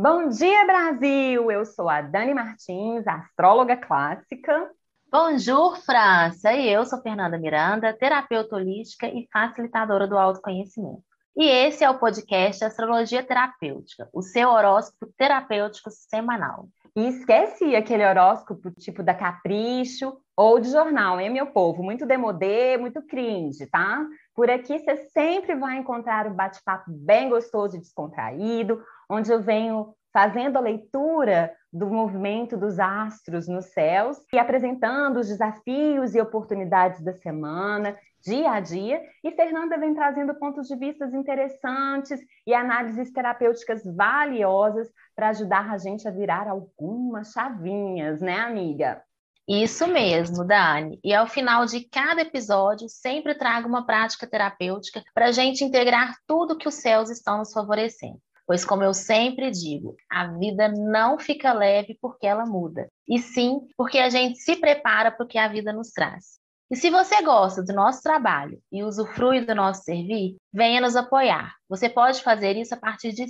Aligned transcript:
Bom 0.00 0.28
dia, 0.28 0.64
Brasil! 0.64 1.50
Eu 1.50 1.64
sou 1.64 1.88
a 1.88 2.00
Dani 2.00 2.32
Martins, 2.32 3.04
astróloga 3.04 3.76
clássica. 3.76 4.70
Bonjour, 5.10 5.76
França! 5.78 6.52
E 6.52 6.68
eu 6.68 6.86
sou 6.86 7.02
Fernanda 7.02 7.36
Miranda, 7.36 7.92
terapeuta 7.92 8.54
holística 8.54 9.08
e 9.08 9.26
facilitadora 9.32 10.06
do 10.06 10.16
autoconhecimento. 10.16 11.02
E 11.36 11.44
esse 11.44 11.82
é 11.82 11.90
o 11.90 11.98
podcast 11.98 12.64
Astrologia 12.64 13.24
Terapêutica, 13.24 14.08
o 14.12 14.22
seu 14.22 14.50
horóscopo 14.50 15.12
terapêutico 15.16 15.90
semanal. 15.90 16.68
E 16.96 17.08
esquece 17.08 17.76
aquele 17.76 18.04
horóscopo 18.04 18.70
tipo 18.72 19.04
da 19.04 19.14
Capricho 19.14 20.16
ou 20.36 20.58
de 20.58 20.68
jornal, 20.68 21.20
hein, 21.20 21.30
meu 21.30 21.46
povo? 21.46 21.82
Muito 21.82 22.06
demodê, 22.06 22.76
muito 22.76 23.00
cringe, 23.02 23.66
tá? 23.66 24.04
Por 24.34 24.50
aqui 24.50 24.78
você 24.78 24.96
sempre 25.12 25.54
vai 25.54 25.76
encontrar 25.76 26.26
um 26.26 26.34
bate-papo 26.34 26.90
bem 26.90 27.28
gostoso 27.28 27.76
e 27.76 27.80
descontraído, 27.80 28.82
onde 29.08 29.32
eu 29.32 29.40
venho 29.40 29.94
fazendo 30.18 30.56
a 30.56 30.60
leitura 30.60 31.52
do 31.72 31.86
movimento 31.86 32.56
dos 32.56 32.80
astros 32.80 33.46
nos 33.46 33.66
céus 33.66 34.18
e 34.32 34.38
apresentando 34.38 35.20
os 35.20 35.28
desafios 35.28 36.12
e 36.12 36.20
oportunidades 36.20 37.00
da 37.04 37.12
semana, 37.12 37.96
dia 38.20 38.50
a 38.50 38.58
dia. 38.58 39.00
E 39.22 39.30
Fernanda 39.30 39.78
vem 39.78 39.94
trazendo 39.94 40.34
pontos 40.34 40.66
de 40.66 40.74
vista 40.74 41.04
interessantes 41.06 42.18
e 42.44 42.52
análises 42.52 43.12
terapêuticas 43.12 43.84
valiosas 43.84 44.88
para 45.14 45.28
ajudar 45.28 45.70
a 45.70 45.78
gente 45.78 46.08
a 46.08 46.10
virar 46.10 46.48
algumas 46.48 47.30
chavinhas, 47.30 48.20
né, 48.20 48.40
amiga? 48.40 49.00
Isso 49.46 49.86
mesmo, 49.86 50.44
Dani. 50.44 50.98
E 51.04 51.14
ao 51.14 51.28
final 51.28 51.64
de 51.64 51.84
cada 51.88 52.22
episódio, 52.22 52.88
sempre 52.88 53.36
trago 53.36 53.68
uma 53.68 53.86
prática 53.86 54.26
terapêutica 54.26 55.00
para 55.14 55.26
a 55.26 55.32
gente 55.32 55.62
integrar 55.62 56.16
tudo 56.26 56.58
que 56.58 56.66
os 56.66 56.74
céus 56.74 57.08
estão 57.08 57.38
nos 57.38 57.52
favorecendo. 57.52 58.20
Pois, 58.48 58.64
como 58.64 58.82
eu 58.82 58.94
sempre 58.94 59.50
digo, 59.50 59.94
a 60.10 60.26
vida 60.38 60.68
não 60.68 61.18
fica 61.18 61.52
leve 61.52 61.98
porque 62.00 62.26
ela 62.26 62.46
muda, 62.46 62.88
e 63.06 63.18
sim 63.18 63.60
porque 63.76 63.98
a 63.98 64.08
gente 64.08 64.38
se 64.38 64.56
prepara 64.56 65.12
para 65.12 65.22
o 65.22 65.28
que 65.28 65.36
a 65.36 65.48
vida 65.48 65.70
nos 65.70 65.90
traz. 65.90 66.38
E 66.70 66.76
se 66.76 66.88
você 66.88 67.22
gosta 67.22 67.62
do 67.62 67.74
nosso 67.74 68.02
trabalho 68.02 68.58
e 68.72 68.82
usufrui 68.82 69.42
do 69.42 69.54
nosso 69.54 69.82
servir, 69.82 70.36
venha 70.50 70.80
nos 70.80 70.96
apoiar. 70.96 71.54
Você 71.68 71.90
pode 71.90 72.22
fazer 72.22 72.56
isso 72.56 72.74
a 72.74 72.78
partir 72.78 73.12
de 73.12 73.24
R$ 73.24 73.28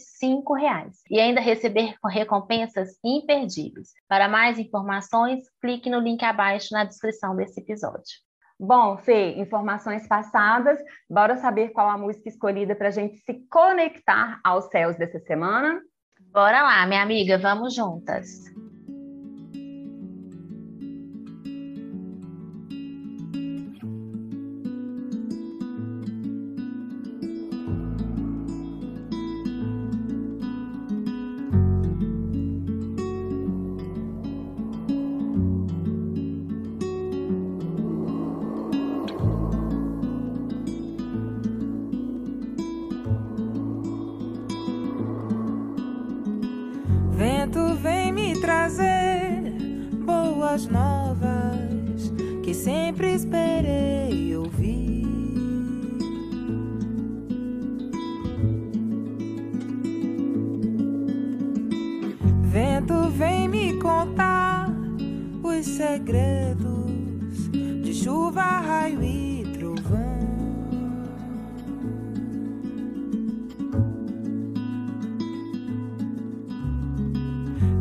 reais 0.56 1.00
e 1.10 1.18
ainda 1.18 1.40
receber 1.40 1.96
recompensas 2.04 2.96
imperdíveis. 3.04 3.90
Para 4.08 4.28
mais 4.28 4.56
informações, 4.56 5.42
clique 5.60 5.90
no 5.90 5.98
link 5.98 6.22
abaixo 6.24 6.68
na 6.70 6.84
descrição 6.84 7.34
desse 7.34 7.60
episódio. 7.60 8.27
Bom, 8.60 8.96
Fê, 8.96 9.38
informações 9.38 10.06
passadas, 10.08 10.78
bora 11.08 11.36
saber 11.36 11.68
qual 11.68 11.88
a 11.88 11.96
música 11.96 12.28
escolhida 12.28 12.74
para 12.74 12.88
a 12.88 12.90
gente 12.90 13.18
se 13.18 13.34
conectar 13.48 14.40
aos 14.42 14.64
céus 14.64 14.96
dessa 14.96 15.20
semana? 15.20 15.80
Bora 16.32 16.62
lá, 16.62 16.84
minha 16.86 17.02
amiga, 17.02 17.38
vamos 17.38 17.74
juntas. 17.74 18.46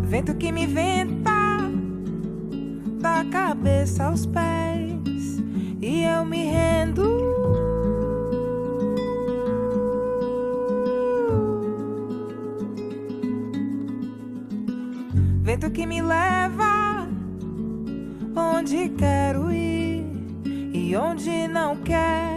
Vento 0.10 0.34
que 0.36 0.52
me 0.52 0.66
venta 0.66 1.60
da 3.00 3.24
cabeça 3.26 4.06
aos 4.06 4.26
pés 4.26 5.38
e 5.80 6.04
eu 6.04 6.26
me 6.26 6.46
rendo. 6.46 7.06
Vento 15.44 15.70
que 15.70 15.86
me 15.86 16.02
leva 16.02 16.77
onde 18.58 18.90
quero 18.98 19.52
ir 19.52 20.04
e 20.74 20.96
onde 20.96 21.48
não 21.48 21.76
quero. 21.78 22.37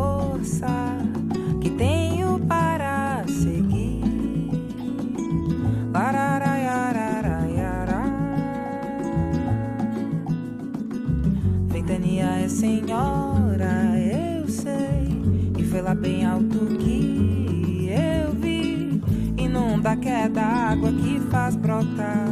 senhora, 12.61 13.97
eu 13.97 14.47
sei. 14.47 15.09
E 15.57 15.63
foi 15.63 15.81
lá 15.81 15.95
bem 15.95 16.23
alto 16.23 16.59
que 16.77 17.89
eu 17.89 18.31
vi. 18.33 19.01
Inunda 19.35 19.95
que 19.95 20.07
é 20.07 20.29
da 20.29 20.45
água 20.45 20.91
que 20.91 21.19
faz 21.31 21.55
brotar. 21.55 22.27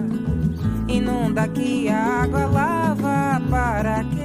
Inunda 0.88 1.48
que 1.48 1.90
a 1.90 2.22
água 2.24 2.46
lava 2.46 3.42
para 3.50 4.04
que 4.04 4.19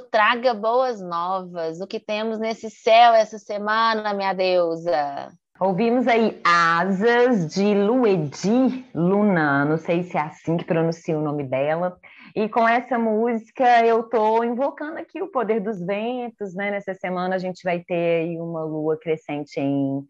traga 0.00 0.54
boas 0.54 1.00
novas. 1.00 1.80
O 1.80 1.86
que 1.86 2.00
temos 2.00 2.38
nesse 2.38 2.70
céu 2.70 3.12
essa 3.14 3.38
semana, 3.38 4.14
minha 4.14 4.32
deusa? 4.32 5.32
Ouvimos 5.60 6.08
aí 6.08 6.40
Asas 6.42 7.52
de 7.54 7.74
Luedi 7.74 8.86
Luna, 8.94 9.66
não 9.66 9.76
sei 9.76 10.02
se 10.02 10.16
é 10.16 10.20
assim 10.22 10.56
que 10.56 10.64
pronuncia 10.64 11.18
o 11.18 11.22
nome 11.22 11.44
dela. 11.44 11.98
E 12.34 12.48
com 12.48 12.66
essa 12.66 12.98
música 12.98 13.84
eu 13.84 14.00
estou 14.00 14.42
invocando 14.42 14.98
aqui 14.98 15.20
o 15.20 15.30
poder 15.30 15.60
dos 15.60 15.84
ventos, 15.84 16.54
né? 16.54 16.70
Nessa 16.70 16.94
semana 16.94 17.34
a 17.34 17.38
gente 17.38 17.62
vai 17.62 17.80
ter 17.80 18.22
aí 18.22 18.40
uma 18.40 18.64
lua 18.64 18.96
crescente 18.98 19.60
em, 19.60 20.02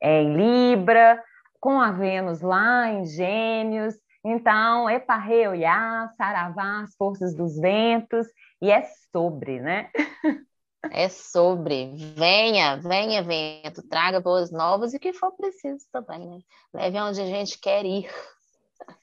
em 0.00 0.36
Libra, 0.36 1.20
com 1.58 1.80
a 1.80 1.90
Vênus 1.90 2.40
lá 2.40 2.88
em 2.88 3.04
Gêmeos, 3.04 3.94
Então, 4.24 4.88
eparreuiá, 4.88 6.08
saravá, 6.16 6.82
as 6.82 6.94
forças 6.94 7.34
dos 7.34 7.58
ventos, 7.58 8.28
e 8.62 8.70
é 8.70 8.82
sobre, 9.10 9.60
né? 9.60 9.90
É 10.90 11.08
sobre. 11.08 11.92
Venha, 12.16 12.76
venha, 12.76 13.22
vento, 13.22 13.86
traga 13.88 14.20
boas 14.20 14.50
novas 14.50 14.94
e 14.94 14.96
o 14.96 15.00
que 15.00 15.12
for 15.12 15.32
preciso 15.32 15.84
também, 15.92 16.26
né? 16.26 16.38
Leve 16.72 17.00
onde 17.00 17.20
a 17.20 17.26
gente 17.26 17.58
quer 17.60 17.84
ir. 17.84 18.08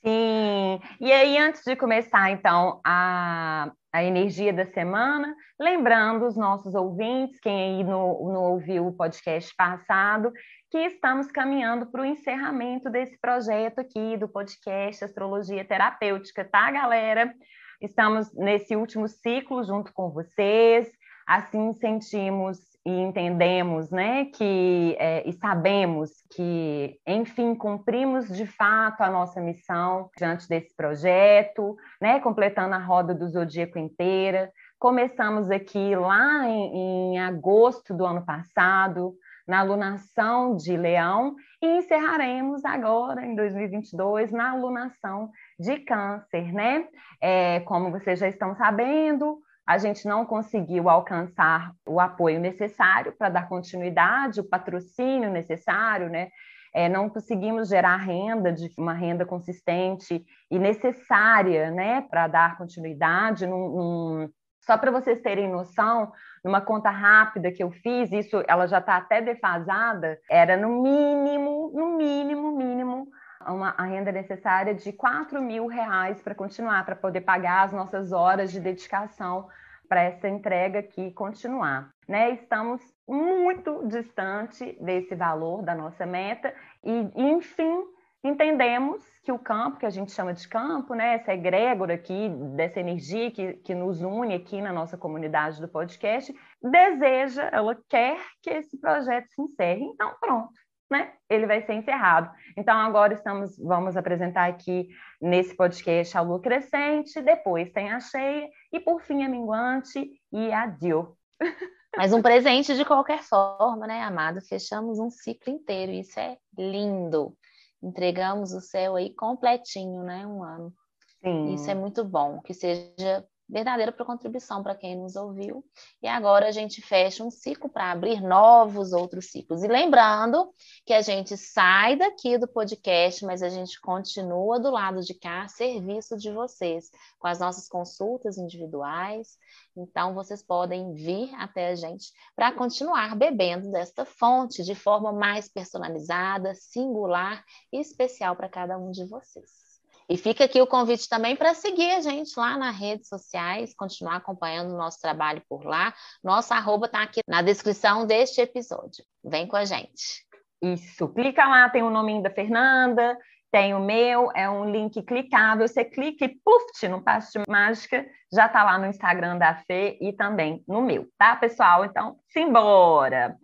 Sim. 0.03 0.79
E 0.99 1.11
aí, 1.11 1.37
antes 1.37 1.63
de 1.63 1.75
começar, 1.75 2.31
então, 2.31 2.81
a, 2.85 3.71
a 3.93 4.03
energia 4.03 4.51
da 4.51 4.65
semana, 4.65 5.35
lembrando 5.59 6.25
os 6.25 6.35
nossos 6.35 6.75
ouvintes, 6.75 7.39
quem 7.39 7.79
aí 7.79 7.83
não, 7.83 8.23
não 8.25 8.43
ouviu 8.51 8.87
o 8.87 8.93
podcast 8.93 9.53
passado, 9.55 10.31
que 10.69 10.77
estamos 10.77 11.27
caminhando 11.27 11.85
para 11.85 12.01
o 12.01 12.05
encerramento 12.05 12.89
desse 12.89 13.17
projeto 13.19 13.79
aqui 13.79 14.17
do 14.17 14.27
podcast 14.27 15.03
Astrologia 15.03 15.65
Terapêutica, 15.65 16.45
tá, 16.45 16.71
galera? 16.71 17.33
Estamos 17.81 18.33
nesse 18.33 18.75
último 18.75 19.07
ciclo 19.07 19.63
junto 19.63 19.93
com 19.93 20.09
vocês, 20.09 20.89
assim 21.25 21.73
sentimos 21.73 22.57
e 22.85 22.91
entendemos, 22.91 23.89
né, 23.89 24.25
que 24.25 24.95
é, 24.99 25.27
e 25.27 25.33
sabemos 25.33 26.11
que, 26.31 26.97
enfim, 27.05 27.53
cumprimos 27.53 28.27
de 28.27 28.45
fato 28.45 29.01
a 29.01 29.09
nossa 29.09 29.39
missão 29.39 30.09
diante 30.17 30.47
desse 30.47 30.75
projeto, 30.75 31.77
né, 32.01 32.19
completando 32.19 32.75
a 32.75 32.79
roda 32.79 33.13
do 33.13 33.27
zodíaco 33.27 33.77
inteira. 33.77 34.51
Começamos 34.77 35.51
aqui 35.51 35.95
lá 35.95 36.47
em, 36.47 37.13
em 37.13 37.19
agosto 37.19 37.93
do 37.93 38.05
ano 38.05 38.25
passado, 38.25 39.13
na 39.47 39.59
alunação 39.59 40.55
de 40.55 40.77
Leão, 40.77 41.35
e 41.61 41.77
encerraremos 41.77 42.63
agora, 42.63 43.25
em 43.25 43.35
2022, 43.35 44.31
na 44.31 44.51
alunação 44.51 45.29
de 45.59 45.79
Câncer, 45.79 46.53
né? 46.53 46.87
É, 47.21 47.59
como 47.61 47.91
vocês 47.91 48.17
já 48.17 48.27
estão 48.27 48.55
sabendo, 48.55 49.39
a 49.67 49.77
gente 49.77 50.07
não 50.07 50.25
conseguiu 50.25 50.89
alcançar 50.89 51.73
o 51.85 51.99
apoio 51.99 52.39
necessário 52.39 53.13
para 53.17 53.29
dar 53.29 53.49
continuidade, 53.49 54.39
o 54.39 54.49
patrocínio 54.49 55.29
necessário, 55.29 56.09
né? 56.09 56.29
É, 56.73 56.87
não 56.87 57.09
conseguimos 57.09 57.69
gerar 57.69 57.97
renda, 57.97 58.53
de 58.53 58.69
uma 58.77 58.93
renda 58.93 59.25
consistente 59.25 60.23
e 60.49 60.59
necessária, 60.59 61.71
né, 61.71 62.01
para 62.09 62.27
dar 62.27 62.57
continuidade. 62.57 63.45
Num, 63.45 63.69
num... 63.69 64.29
Só 64.61 64.77
para 64.77 64.91
vocês 64.91 65.19
terem 65.21 65.49
noção, 65.49 66.11
numa 66.43 66.61
conta 66.61 66.89
rápida 66.89 67.51
que 67.51 67.63
eu 67.63 67.71
fiz, 67.71 68.11
isso 68.11 68.43
ela 68.47 68.67
já 68.67 68.77
está 68.77 68.97
até 68.97 69.21
defasada, 69.21 70.19
era 70.29 70.55
no 70.55 70.81
mínimo, 70.81 71.71
no 71.73 71.97
mínimo, 71.97 72.55
mínimo, 72.55 73.07
uma, 73.47 73.73
a 73.77 73.83
renda 73.83 74.11
necessária 74.11 74.73
de 74.73 74.91
4 74.91 75.41
mil 75.41 75.67
reais 75.67 76.21
para 76.21 76.35
continuar, 76.35 76.85
para 76.85 76.95
poder 76.95 77.21
pagar 77.21 77.65
as 77.65 77.73
nossas 77.73 78.11
horas 78.11 78.51
de 78.51 78.59
dedicação 78.59 79.47
para 79.87 80.03
essa 80.03 80.27
entrega 80.27 80.79
aqui 80.79 81.11
continuar. 81.11 81.89
Né? 82.07 82.31
Estamos 82.31 82.81
muito 83.07 83.87
distante 83.87 84.77
desse 84.79 85.15
valor 85.15 85.63
da 85.63 85.73
nossa 85.73 86.05
meta 86.05 86.53
e, 86.83 87.11
enfim, 87.15 87.83
entendemos 88.23 89.03
que 89.23 89.31
o 89.31 89.39
campo, 89.39 89.79
que 89.79 89.85
a 89.85 89.89
gente 89.89 90.11
chama 90.11 90.33
de 90.33 90.47
campo, 90.47 90.93
né, 90.93 91.15
essa 91.15 91.33
egrégora 91.33 91.93
aqui, 91.95 92.29
dessa 92.55 92.79
energia 92.79 93.31
que, 93.31 93.53
que 93.53 93.73
nos 93.73 94.01
une 94.01 94.35
aqui 94.35 94.61
na 94.61 94.73
nossa 94.73 94.97
comunidade 94.97 95.59
do 95.59 95.67
podcast, 95.67 96.33
deseja, 96.61 97.49
ela 97.51 97.75
quer 97.87 98.19
que 98.41 98.49
esse 98.49 98.77
projeto 98.79 99.27
se 99.29 99.41
encerre. 99.41 99.85
Então, 99.85 100.13
pronto, 100.19 100.53
né? 100.89 101.13
Ele 101.29 101.45
vai 101.45 101.61
ser 101.61 101.73
encerrado. 101.73 102.31
Então, 102.57 102.77
agora 102.77 103.13
estamos, 103.13 103.57
vamos 103.57 103.95
apresentar 103.95 104.49
aqui 104.49 104.89
nesse 105.21 105.55
podcast 105.55 106.17
a 106.17 106.21
lua 106.21 106.41
crescente, 106.41 107.21
depois 107.21 107.71
tem 107.71 107.91
a 107.91 107.99
cheia, 107.99 108.49
e 108.71 108.79
por 108.79 109.01
fim 109.01 109.23
a 109.23 109.29
minguante 109.29 110.11
e 110.31 110.51
adiós. 110.51 111.07
Mas 111.95 112.13
um 112.13 112.21
presente 112.21 112.75
de 112.75 112.85
qualquer 112.85 113.23
forma, 113.23 113.87
né, 113.87 114.01
amado? 114.03 114.41
Fechamos 114.41 114.99
um 114.99 115.09
ciclo 115.09 115.51
inteiro, 115.51 115.91
isso 115.91 116.19
é 116.19 116.37
lindo. 116.57 117.35
Entregamos 117.81 118.53
o 118.53 118.61
céu 118.61 118.95
aí 118.95 119.13
completinho, 119.13 120.03
né? 120.03 120.25
Um 120.25 120.43
ano. 120.43 120.73
Sim. 121.21 121.53
Isso 121.53 121.69
é 121.69 121.75
muito 121.75 122.03
bom, 122.03 122.41
que 122.41 122.53
seja 122.53 123.25
verdadeira 123.49 123.91
contribuição 123.91 124.61
para 124.61 124.75
quem 124.75 124.95
nos 124.95 125.15
ouviu. 125.15 125.65
E 126.01 126.07
agora 126.07 126.47
a 126.47 126.51
gente 126.51 126.81
fecha 126.81 127.23
um 127.23 127.31
ciclo 127.31 127.69
para 127.69 127.91
abrir 127.91 128.21
novos 128.21 128.93
outros 128.93 129.31
ciclos. 129.31 129.63
E 129.63 129.67
lembrando 129.67 130.53
que 130.85 130.93
a 130.93 131.01
gente 131.01 131.35
sai 131.35 131.95
daqui 131.95 132.37
do 132.37 132.47
podcast, 132.47 133.25
mas 133.25 133.41
a 133.41 133.49
gente 133.49 133.79
continua 133.81 134.59
do 134.59 134.69
lado 134.69 135.01
de 135.01 135.13
cá, 135.13 135.43
a 135.43 135.47
serviço 135.47 136.15
de 136.17 136.31
vocês, 136.31 136.89
com 137.17 137.27
as 137.27 137.39
nossas 137.39 137.67
consultas 137.67 138.37
individuais. 138.37 139.37
Então, 139.75 140.13
vocês 140.13 140.43
podem 140.43 140.93
vir 140.93 141.33
até 141.35 141.69
a 141.69 141.75
gente 141.75 142.11
para 142.35 142.51
continuar 142.51 143.15
bebendo 143.15 143.71
desta 143.71 144.05
fonte 144.05 144.63
de 144.63 144.75
forma 144.75 145.11
mais 145.11 145.47
personalizada, 145.49 146.53
singular 146.55 147.43
e 147.71 147.79
especial 147.79 148.35
para 148.35 148.49
cada 148.49 148.77
um 148.77 148.91
de 148.91 149.05
vocês. 149.05 149.68
E 150.09 150.17
fica 150.17 150.45
aqui 150.45 150.59
o 150.59 150.65
convite 150.65 151.07
também 151.07 151.35
para 151.35 151.53
seguir 151.53 151.91
a 151.91 152.01
gente 152.01 152.31
lá 152.35 152.57
nas 152.57 152.75
redes 152.75 153.07
sociais, 153.07 153.75
continuar 153.75 154.15
acompanhando 154.15 154.73
o 154.73 154.77
nosso 154.77 154.99
trabalho 154.99 155.43
por 155.47 155.63
lá. 155.63 155.93
Nossa 156.23 156.55
arroba 156.55 156.87
está 156.87 157.03
aqui 157.03 157.21
na 157.27 157.43
descrição 157.43 158.07
deste 158.07 158.41
episódio. 158.41 159.05
Vem 159.23 159.45
com 159.45 159.55
a 159.55 159.65
gente. 159.65 160.25
Isso, 160.59 161.07
clica 161.09 161.45
lá, 161.47 161.69
tem 161.69 161.83
o 161.83 161.91
nominho 161.91 162.23
da 162.23 162.31
Fernanda, 162.31 163.15
tem 163.51 163.75
o 163.75 163.79
meu, 163.79 164.31
é 164.35 164.49
um 164.49 164.71
link 164.71 164.99
clicável. 165.03 165.67
Você 165.67 165.85
clica 165.85 166.25
e 166.25 166.35
puf, 166.43 166.87
no 166.87 167.03
passe 167.03 167.37
de 167.37 167.45
mágica, 167.47 168.03
já 168.33 168.47
está 168.47 168.63
lá 168.63 168.79
no 168.79 168.87
Instagram 168.87 169.37
da 169.37 169.55
Fê 169.67 169.95
e 170.01 170.11
também 170.11 170.63
no 170.67 170.81
meu, 170.81 171.07
tá, 171.19 171.35
pessoal? 171.35 171.85
Então, 171.85 172.17
simbora! 172.29 173.37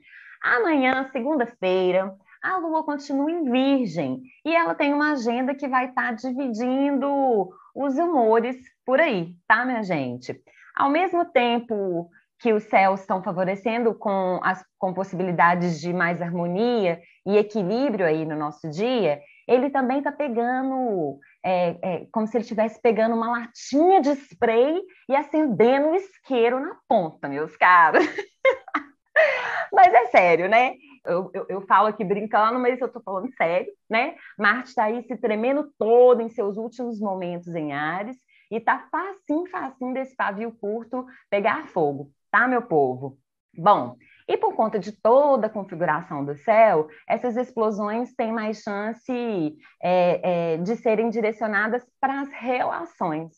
Amanhã, 0.44 1.10
segunda-feira, 1.12 2.12
a 2.46 2.58
Lua 2.58 2.84
continua 2.84 3.32
em 3.32 3.50
Virgem 3.50 4.22
e 4.46 4.56
ela 4.56 4.76
tem 4.76 4.94
uma 4.94 5.14
agenda 5.14 5.56
que 5.56 5.68
vai 5.68 5.88
estar 5.90 6.10
tá 6.10 6.12
dividindo 6.12 7.50
os 7.74 7.98
humores 7.98 8.56
por 8.86 9.02
aí, 9.02 9.34
tá, 9.48 9.66
minha 9.66 9.82
gente? 9.82 10.40
Ao 10.76 10.90
mesmo 10.90 11.26
tempo 11.26 12.08
que 12.40 12.54
os 12.54 12.64
céus 12.66 13.00
estão 13.00 13.24
favorecendo 13.24 13.96
com 13.96 14.40
as 14.44 14.64
com 14.78 14.94
possibilidades 14.94 15.80
de 15.80 15.92
mais 15.92 16.22
harmonia 16.22 17.02
e 17.26 17.38
equilíbrio 17.38 18.06
aí 18.06 18.26
no 18.26 18.36
nosso 18.36 18.70
dia, 18.70 19.20
ele 19.48 19.72
também 19.72 19.98
está 19.98 20.12
pegando, 20.12 21.18
é, 21.44 21.78
é, 21.82 22.08
como 22.12 22.28
se 22.28 22.38
ele 22.38 22.44
estivesse 22.44 22.80
pegando 22.80 23.16
uma 23.16 23.32
latinha 23.32 24.02
de 24.02 24.12
spray 24.12 24.80
e 25.10 25.16
acendendo 25.16 25.88
um 25.88 25.96
isqueiro 25.96 26.60
na 26.60 26.78
ponta, 26.88 27.28
meus 27.28 27.58
caros. 27.58 28.06
Mas 29.74 29.94
é 29.94 30.06
sério, 30.08 30.48
né? 30.48 30.76
Eu, 31.06 31.30
eu, 31.34 31.46
eu, 31.50 31.62
falo 31.62 31.88
aqui 31.88 32.04
brincando, 32.04 32.60
mas 32.60 32.80
eu 32.80 32.88
estou 32.88 33.02
falando 33.02 33.32
sério, 33.36 33.72
né? 33.90 34.16
Marte 34.38 34.70
está 34.70 34.86
aí 34.86 35.04
se 35.04 35.16
tremendo 35.18 35.72
todo 35.78 36.22
em 36.22 36.30
seus 36.30 36.58
últimos 36.58 37.00
momentos 37.00 37.48
em 37.54 37.74
Ares 37.74 38.18
e 38.52 38.60
tá 38.60 38.88
facinho, 38.92 39.50
facinho 39.50 39.94
desse 39.94 40.16
pavio 40.16 40.52
curto 40.52 41.06
pegar 41.30 41.68
fogo, 41.68 42.12
tá, 42.32 42.48
meu 42.48 42.62
povo? 42.62 43.18
Bom, 43.58 43.96
e 44.28 44.36
por 44.38 44.56
conta 44.56 44.80
de 44.80 44.92
toda 44.92 45.48
a 45.48 45.50
configuração 45.50 46.26
do 46.26 46.36
céu, 46.36 46.88
essas 47.08 47.38
explosões 47.38 48.14
têm 48.16 48.34
mais 48.34 48.62
chance 48.62 49.56
é, 49.82 50.54
é, 50.54 50.58
de 50.58 50.76
serem 50.76 51.10
direcionadas 51.10 51.86
para 52.02 52.22
as 52.22 52.30
relações, 52.32 53.32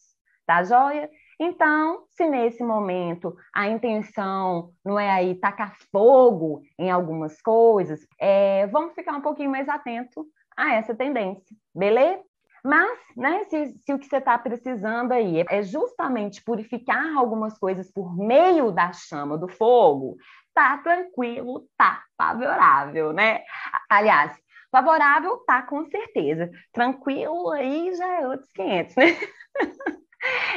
tá 0.45 0.63
joia? 0.63 1.09
Então, 1.39 2.03
se 2.09 2.27
nesse 2.27 2.63
momento 2.63 3.35
a 3.53 3.67
intenção 3.67 4.71
não 4.83 4.99
é 4.99 5.09
aí 5.09 5.35
tacar 5.35 5.75
fogo 5.91 6.63
em 6.79 6.89
algumas 6.89 7.39
coisas, 7.41 7.99
é, 8.19 8.65
vamos 8.67 8.93
ficar 8.95 9.13
um 9.13 9.21
pouquinho 9.21 9.51
mais 9.51 9.69
atento 9.69 10.25
a 10.57 10.73
essa 10.73 10.95
tendência, 10.95 11.55
beleza? 11.75 12.23
Mas, 12.63 12.99
né, 13.15 13.43
se, 13.45 13.77
se 13.85 13.93
o 13.93 13.99
que 13.99 14.07
você 14.07 14.17
está 14.17 14.37
precisando 14.37 15.11
aí 15.11 15.45
é 15.47 15.61
justamente 15.61 16.43
purificar 16.43 17.15
algumas 17.15 17.57
coisas 17.57 17.89
por 17.91 18.17
meio 18.17 18.71
da 18.71 18.91
chama 18.91 19.37
do 19.37 19.47
fogo, 19.47 20.17
tá 20.53 20.77
tranquilo, 20.79 21.67
tá 21.77 22.03
favorável, 22.17 23.13
né? 23.13 23.41
Aliás, 23.87 24.35
favorável 24.71 25.37
tá 25.45 25.61
com 25.61 25.85
certeza. 25.85 26.49
Tranquilo 26.73 27.51
aí 27.51 27.93
já 27.93 28.21
é 28.21 28.27
outros 28.27 28.51
500, 28.51 28.95
né? 28.95 29.05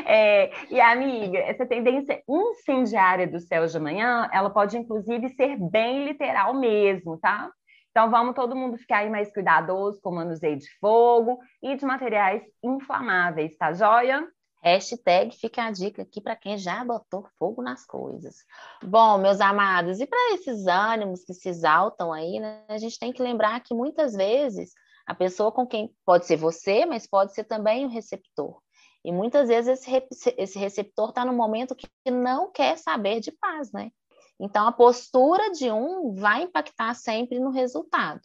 É, 0.07 0.51
e 0.71 0.81
amiga, 0.81 1.39
essa 1.39 1.67
tendência 1.67 2.23
incendiária 2.29 3.27
do 3.27 3.39
céu 3.39 3.67
de 3.67 3.77
amanhã, 3.77 4.29
ela 4.33 4.51
pode 4.51 4.77
inclusive 4.77 5.29
ser 5.31 5.57
bem 5.59 6.05
literal 6.05 6.55
mesmo, 6.55 7.19
tá? 7.19 7.51
Então 7.91 8.11
vamos 8.11 8.35
todo 8.35 8.57
mundo 8.57 8.79
ficar 8.79 8.99
aí 8.99 9.11
mais 9.11 9.33
cuidadoso 9.33 10.01
com 10.01 10.11
o 10.11 10.15
manuseio 10.15 10.57
de 10.57 10.67
fogo 10.79 11.39
e 11.63 11.77
de 11.77 11.85
materiais 11.85 12.43
inflamáveis, 12.63 13.57
tá 13.57 13.73
joia? 13.73 14.27
Hashtag 14.63 15.35
fica 15.39 15.65
a 15.65 15.71
dica 15.71 16.03
aqui 16.03 16.21
para 16.21 16.37
quem 16.37 16.57
já 16.59 16.85
botou 16.85 17.27
fogo 17.39 17.63
nas 17.63 17.85
coisas. 17.87 18.37
Bom, 18.85 19.19
meus 19.19 19.41
amados, 19.41 20.01
e 20.01 20.07
para 20.07 20.35
esses 20.35 20.67
ânimos 20.67 21.25
que 21.25 21.33
se 21.35 21.49
exaltam 21.49 22.13
aí, 22.13 22.39
né, 22.39 22.63
a 22.69 22.79
gente 22.79 22.99
tem 22.99 23.13
que 23.13 23.23
lembrar 23.23 23.61
que 23.61 23.75
muitas 23.75 24.13
vezes 24.15 24.73
A 25.11 25.15
pessoa 25.15 25.51
com 25.51 25.67
quem 25.67 25.91
pode 26.05 26.25
ser 26.25 26.37
você, 26.37 26.87
mas 26.87 27.05
pode 27.05 27.35
ser 27.35 27.43
também 27.43 27.85
o 27.85 27.89
receptor. 27.89 28.61
E 29.05 29.13
muitas 29.13 29.49
vezes 29.49 29.87
esse, 29.87 30.35
esse 30.37 30.59
receptor 30.59 31.11
está 31.11 31.25
no 31.25 31.33
momento 31.33 31.75
que 31.75 31.89
não 32.11 32.51
quer 32.51 32.77
saber 32.77 33.21
de 33.21 33.33
paz, 33.33 33.73
né? 33.73 33.91
Então 34.39 34.67
a 34.67 34.73
postura 34.73 35.51
de 35.53 35.71
um 35.71 36.15
vai 36.15 36.43
impactar 36.43 36.95
sempre 36.95 37.39
no 37.39 37.51
resultado. 37.51 38.21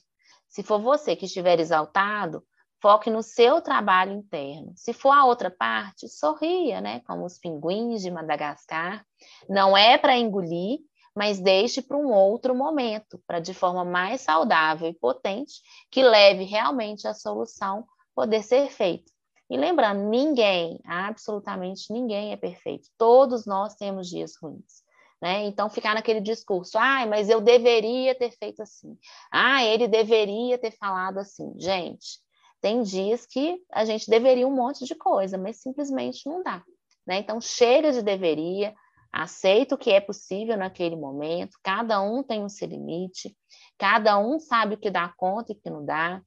Se 0.47 0.63
for 0.63 0.79
você 0.79 1.15
que 1.15 1.25
estiver 1.25 1.59
exaltado, 1.59 2.43
foque 2.81 3.09
no 3.09 3.23
seu 3.23 3.61
trabalho 3.61 4.13
interno. 4.13 4.73
Se 4.75 4.93
for 4.93 5.11
a 5.11 5.25
outra 5.25 5.49
parte, 5.49 6.07
sorria, 6.07 6.79
né? 6.79 7.01
Como 7.01 7.25
os 7.25 7.37
pinguins 7.37 8.01
de 8.01 8.11
Madagascar. 8.11 9.05
Não 9.49 9.75
é 9.75 9.97
para 9.97 10.17
engolir, 10.17 10.79
mas 11.15 11.39
deixe 11.39 11.81
para 11.81 11.97
um 11.97 12.11
outro 12.11 12.53
momento, 12.53 13.21
para 13.25 13.39
de 13.39 13.53
forma 13.53 13.83
mais 13.83 14.21
saudável 14.21 14.89
e 14.89 14.93
potente, 14.93 15.61
que 15.89 16.03
leve 16.03 16.43
realmente 16.43 17.07
a 17.07 17.13
solução 17.13 17.85
poder 18.13 18.43
ser 18.43 18.69
feita. 18.69 19.11
E 19.49 19.57
lembrando, 19.57 20.09
ninguém, 20.09 20.79
absolutamente 20.85 21.93
ninguém 21.93 22.31
é 22.31 22.37
perfeito. 22.37 22.89
Todos 22.97 23.45
nós 23.45 23.75
temos 23.75 24.09
dias 24.09 24.35
ruins. 24.41 24.83
Né? 25.21 25.45
Então, 25.45 25.69
ficar 25.69 25.93
naquele 25.95 26.19
discurso, 26.19 26.77
ah, 26.77 27.05
mas 27.05 27.29
eu 27.29 27.39
deveria 27.39 28.13
ter 28.15 28.31
feito 28.31 28.61
assim. 28.61 28.97
Ah, 29.31 29.63
ele 29.63 29.87
deveria 29.87 30.57
ter 30.57 30.71
falado 30.71 31.19
assim. 31.19 31.53
Gente, 31.57 32.19
tem 32.59 32.81
dias 32.81 33.25
que 33.25 33.61
a 33.71 33.85
gente 33.85 34.09
deveria 34.09 34.47
um 34.47 34.55
monte 34.55 34.85
de 34.85 34.95
coisa, 34.95 35.37
mas 35.37 35.61
simplesmente 35.61 36.27
não 36.27 36.43
dá. 36.43 36.63
Né? 37.07 37.17
Então, 37.17 37.39
chega 37.39 37.91
de 37.91 38.01
deveria, 38.01 38.73
aceita 39.11 39.75
o 39.75 39.77
que 39.77 39.91
é 39.91 40.01
possível 40.01 40.57
naquele 40.57 40.95
momento, 40.95 41.57
cada 41.63 42.01
um 42.01 42.21
tem 42.21 42.43
o 42.43 42.49
seu 42.49 42.67
limite, 42.67 43.35
cada 43.77 44.17
um 44.17 44.39
sabe 44.39 44.75
o 44.75 44.77
que 44.77 44.89
dá 44.89 45.13
conta 45.15 45.51
e 45.51 45.55
o 45.55 45.59
que 45.59 45.69
não 45.69 45.85
dá. 45.85 46.21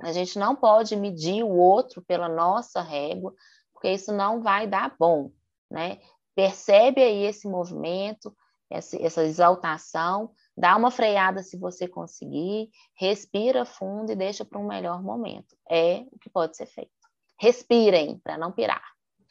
A 0.00 0.12
gente 0.12 0.38
não 0.38 0.54
pode 0.54 0.94
medir 0.96 1.42
o 1.42 1.56
outro 1.56 2.02
pela 2.02 2.28
nossa 2.28 2.82
régua, 2.82 3.34
porque 3.72 3.90
isso 3.90 4.12
não 4.12 4.42
vai 4.42 4.66
dar 4.66 4.94
bom, 4.98 5.30
né? 5.70 5.98
Percebe 6.34 7.02
aí 7.02 7.24
esse 7.24 7.48
movimento, 7.48 8.34
essa, 8.70 9.00
essa 9.02 9.24
exaltação, 9.24 10.30
dá 10.56 10.76
uma 10.76 10.90
freada 10.90 11.42
se 11.42 11.56
você 11.56 11.88
conseguir, 11.88 12.68
respira 12.94 13.64
fundo 13.64 14.12
e 14.12 14.16
deixa 14.16 14.44
para 14.44 14.58
um 14.58 14.66
melhor 14.66 15.02
momento. 15.02 15.56
É 15.70 16.04
o 16.12 16.18
que 16.18 16.28
pode 16.28 16.56
ser 16.56 16.66
feito. 16.66 16.90
Respirem 17.38 18.18
para 18.18 18.36
não 18.36 18.52
pirar. 18.52 18.84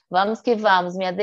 Vamos 0.10 0.42
que 0.42 0.56
vamos, 0.56 0.96
minha 0.96 1.14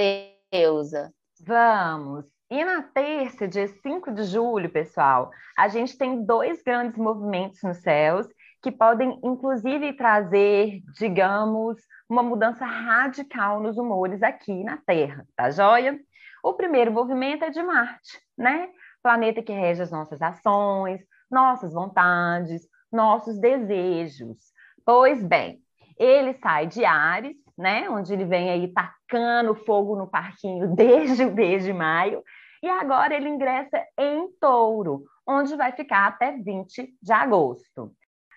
deusa. 0.53 1.13
Vamos! 1.41 2.25
E 2.51 2.65
na 2.65 2.83
terça, 2.83 3.49
dia 3.49 3.67
5 3.67 4.13
de 4.13 4.25
julho, 4.25 4.71
pessoal, 4.71 5.31
a 5.57 5.69
gente 5.69 5.97
tem 5.97 6.23
dois 6.23 6.63
grandes 6.63 6.99
movimentos 6.99 7.63
nos 7.63 7.79
céus 7.79 8.27
que 8.63 8.71
podem, 8.71 9.19
inclusive, 9.25 9.93
trazer, 9.95 10.81
digamos, 10.99 11.77
uma 12.09 12.23
mudança 12.23 12.65
radical 12.65 13.61
nos 13.61 13.77
humores 13.77 14.23
aqui 14.23 14.63
na 14.63 14.77
Terra, 14.77 15.27
tá 15.35 15.51
joia? 15.51 15.99
O 16.45 16.55
primeiro 16.55 16.93
movimento 16.93 17.45
é 17.45 17.51
de 17.51 17.63
Marte, 17.63 18.21
né? 18.39 18.69
Planeta 19.03 19.43
que 19.43 19.53
rege 19.53 19.83
as 19.83 19.91
nossas 19.91 20.23
ações, 20.23 21.01
nossas 21.31 21.73
vontades, 21.73 22.63
nossos 22.91 23.39
desejos. 23.39 24.39
Pois 24.85 25.23
bem, 25.23 25.61
ele 25.99 26.35
sai 26.35 26.67
de 26.67 26.85
Ares, 26.85 27.37
né? 27.59 27.91
Onde 27.91 28.13
ele 28.13 28.25
vem 28.25 28.51
aí 28.51 28.73
tacando 28.73 29.55
fogo 29.55 29.97
no 29.97 30.07
parquinho 30.07 30.69
desde 30.77 31.25
o 31.25 31.33
mês 31.33 31.65
de 31.65 31.73
maio, 31.73 32.23
e 32.63 32.69
agora 32.69 33.15
ele 33.15 33.29
ingressa 33.29 33.85
em 33.99 34.29
Touro, 34.41 35.05
onde 35.27 35.57
vai 35.57 35.73
ficar 35.73 36.07
até 36.07 36.31
20 36.31 36.95
de 37.03 37.13
agosto. 37.13 37.93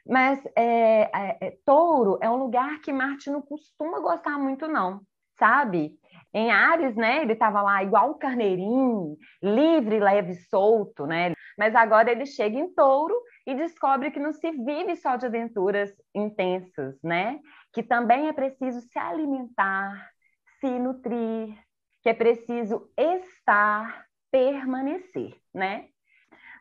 Mas 0.08 0.40
é, 0.56 1.10
é, 1.14 1.38
é, 1.42 1.58
touro 1.66 2.20
é 2.22 2.30
um 2.30 2.36
lugar 2.36 2.80
que 2.82 2.94
Marte 2.94 3.30
não 3.30 3.42
costuma 3.42 4.00
gostar 4.00 4.38
muito, 4.38 4.68
não, 4.68 5.02
sabe? 5.38 5.98
Em 6.34 6.52
Ares, 6.52 6.96
né, 6.96 7.22
ele 7.22 7.34
estava 7.34 7.62
lá 7.62 7.82
igual 7.82 8.12
um 8.12 8.18
carneirinho, 8.18 9.18
livre, 9.42 10.00
leve, 10.00 10.36
solto, 10.50 11.08
né? 11.08 11.34
Mas 11.58 11.74
agora 11.74 12.12
ele 12.12 12.26
chega 12.26 12.58
em 12.58 12.74
touro 12.74 13.16
e 13.48 13.56
descobre 13.56 14.12
que 14.12 14.20
não 14.20 14.34
se 14.34 14.52
vive 14.52 14.96
só 14.98 15.16
de 15.16 15.26
aventuras 15.26 15.92
intensas, 16.14 17.02
né? 17.02 17.40
Que 17.74 17.82
também 17.82 18.28
é 18.28 18.34
preciso 18.34 18.82
se 18.82 19.00
alimentar, 19.00 20.12
se 20.60 20.68
nutrir, 20.78 21.58
que 22.04 22.10
é 22.10 22.14
preciso 22.14 22.92
estar, 22.98 24.06
permanecer, 24.30 25.36
né? 25.54 25.88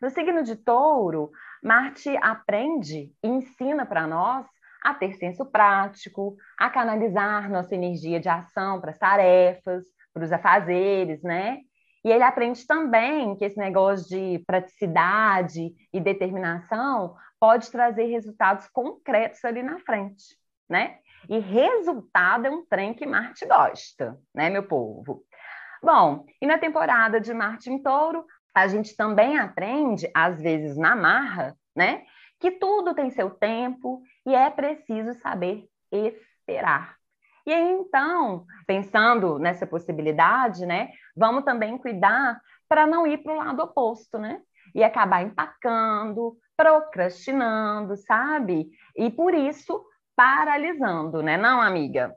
No 0.01 0.09
signo 0.11 0.43
de 0.43 0.57
touro, 0.57 1.31
Marte 1.65 2.15
aprende 2.21 3.11
e 3.23 3.27
ensina 3.27 3.87
para 3.87 4.07
nós 4.07 4.47
a 4.85 4.93
ter 4.93 5.15
senso 5.15 5.47
prático, 5.47 6.37
a 6.59 6.69
canalizar 6.69 7.51
nossa 7.51 7.75
energia 7.75 8.21
de 8.21 8.29
ação 8.29 8.83
para 8.83 8.91
as 8.91 8.99
tarefas, 8.99 9.85
para 10.13 10.25
os 10.25 10.31
afazeres, 10.31 11.23
né? 11.23 11.61
E 12.05 12.13
ele 12.13 12.23
aprende 12.23 12.67
também 12.67 13.35
que 13.35 13.47
esse 13.47 13.57
negócio 13.57 14.07
de 14.11 14.45
praticidade 14.47 15.75
e 15.91 15.99
determinação 15.99 17.17
pode 17.41 17.71
trazer 17.71 18.05
resultados 18.05 18.69
concretos 18.69 19.43
ali 19.43 19.63
na 19.63 19.79
frente, 19.79 20.37
né? 20.69 20.99
E 21.31 21.39
resultado 21.39 22.47
é 22.47 22.51
um 22.51 22.67
trem 22.67 22.93
que 22.93 23.07
Marte 23.07 23.47
gosta, 23.47 24.19
né, 24.35 24.51
meu 24.51 24.65
povo? 24.65 25.25
Bom, 25.83 26.27
e 26.43 26.47
na 26.47 26.59
temporada 26.59 27.19
de 27.19 27.33
Marte 27.33 27.71
em 27.71 27.83
Touro, 27.83 28.27
a 28.55 28.69
gente 28.69 28.97
também 28.97 29.39
aprende, 29.39 30.09
às 30.15 30.41
vezes 30.41 30.77
na 30.77 30.95
marra, 30.95 31.57
né? 31.75 32.05
Que 32.39 32.53
tudo 32.53 32.95
tem 32.95 33.11
seu 33.11 33.31
tempo 33.31 34.03
e 34.25 34.35
é 34.35 34.49
preciso 34.51 35.15
saber 35.21 35.69
esperar. 35.91 36.97
E 37.47 37.53
aí, 37.53 37.73
então, 37.73 38.47
pensando 38.67 39.39
nessa 39.39 39.67
possibilidade, 39.67 40.65
né? 40.65 40.91
Vamos 41.17 41.45
também 41.45 41.77
cuidar 41.77 42.41
para 42.69 42.87
não 42.87 43.07
ir 43.07 43.19
para 43.19 43.33
o 43.33 43.37
lado 43.37 43.63
oposto, 43.63 44.19
né? 44.19 44.41
E 44.75 44.83
acabar 44.83 45.23
empacando, 45.23 46.37
procrastinando, 46.57 47.97
sabe? 47.97 48.71
E 48.97 49.11
por 49.11 49.35
isso 49.35 49.85
paralisando, 50.17 51.23
né, 51.23 51.37
não, 51.37 51.61
amiga? 51.61 52.15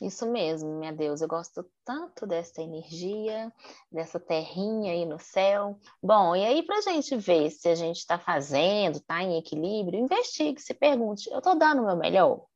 Isso 0.00 0.26
mesmo, 0.30 0.78
minha 0.78 0.92
Deus, 0.92 1.20
eu 1.20 1.28
gosto 1.28 1.64
tanto 1.84 2.26
dessa 2.26 2.62
energia, 2.62 3.52
dessa 3.90 4.18
terrinha 4.18 4.92
aí 4.92 5.04
no 5.04 5.18
céu. 5.18 5.78
Bom, 6.02 6.34
e 6.34 6.44
aí 6.44 6.62
para 6.62 6.78
a 6.78 6.80
gente 6.80 7.14
ver 7.16 7.50
se 7.50 7.68
a 7.68 7.74
gente 7.74 7.98
está 7.98 8.18
fazendo, 8.18 8.96
está 8.96 9.22
em 9.22 9.38
equilíbrio, 9.38 10.00
investigue, 10.00 10.60
se 10.60 10.74
pergunte: 10.74 11.30
eu 11.30 11.38
estou 11.38 11.56
dando 11.56 11.82
o 11.82 11.86
meu 11.86 11.96
melhor? 11.96 12.46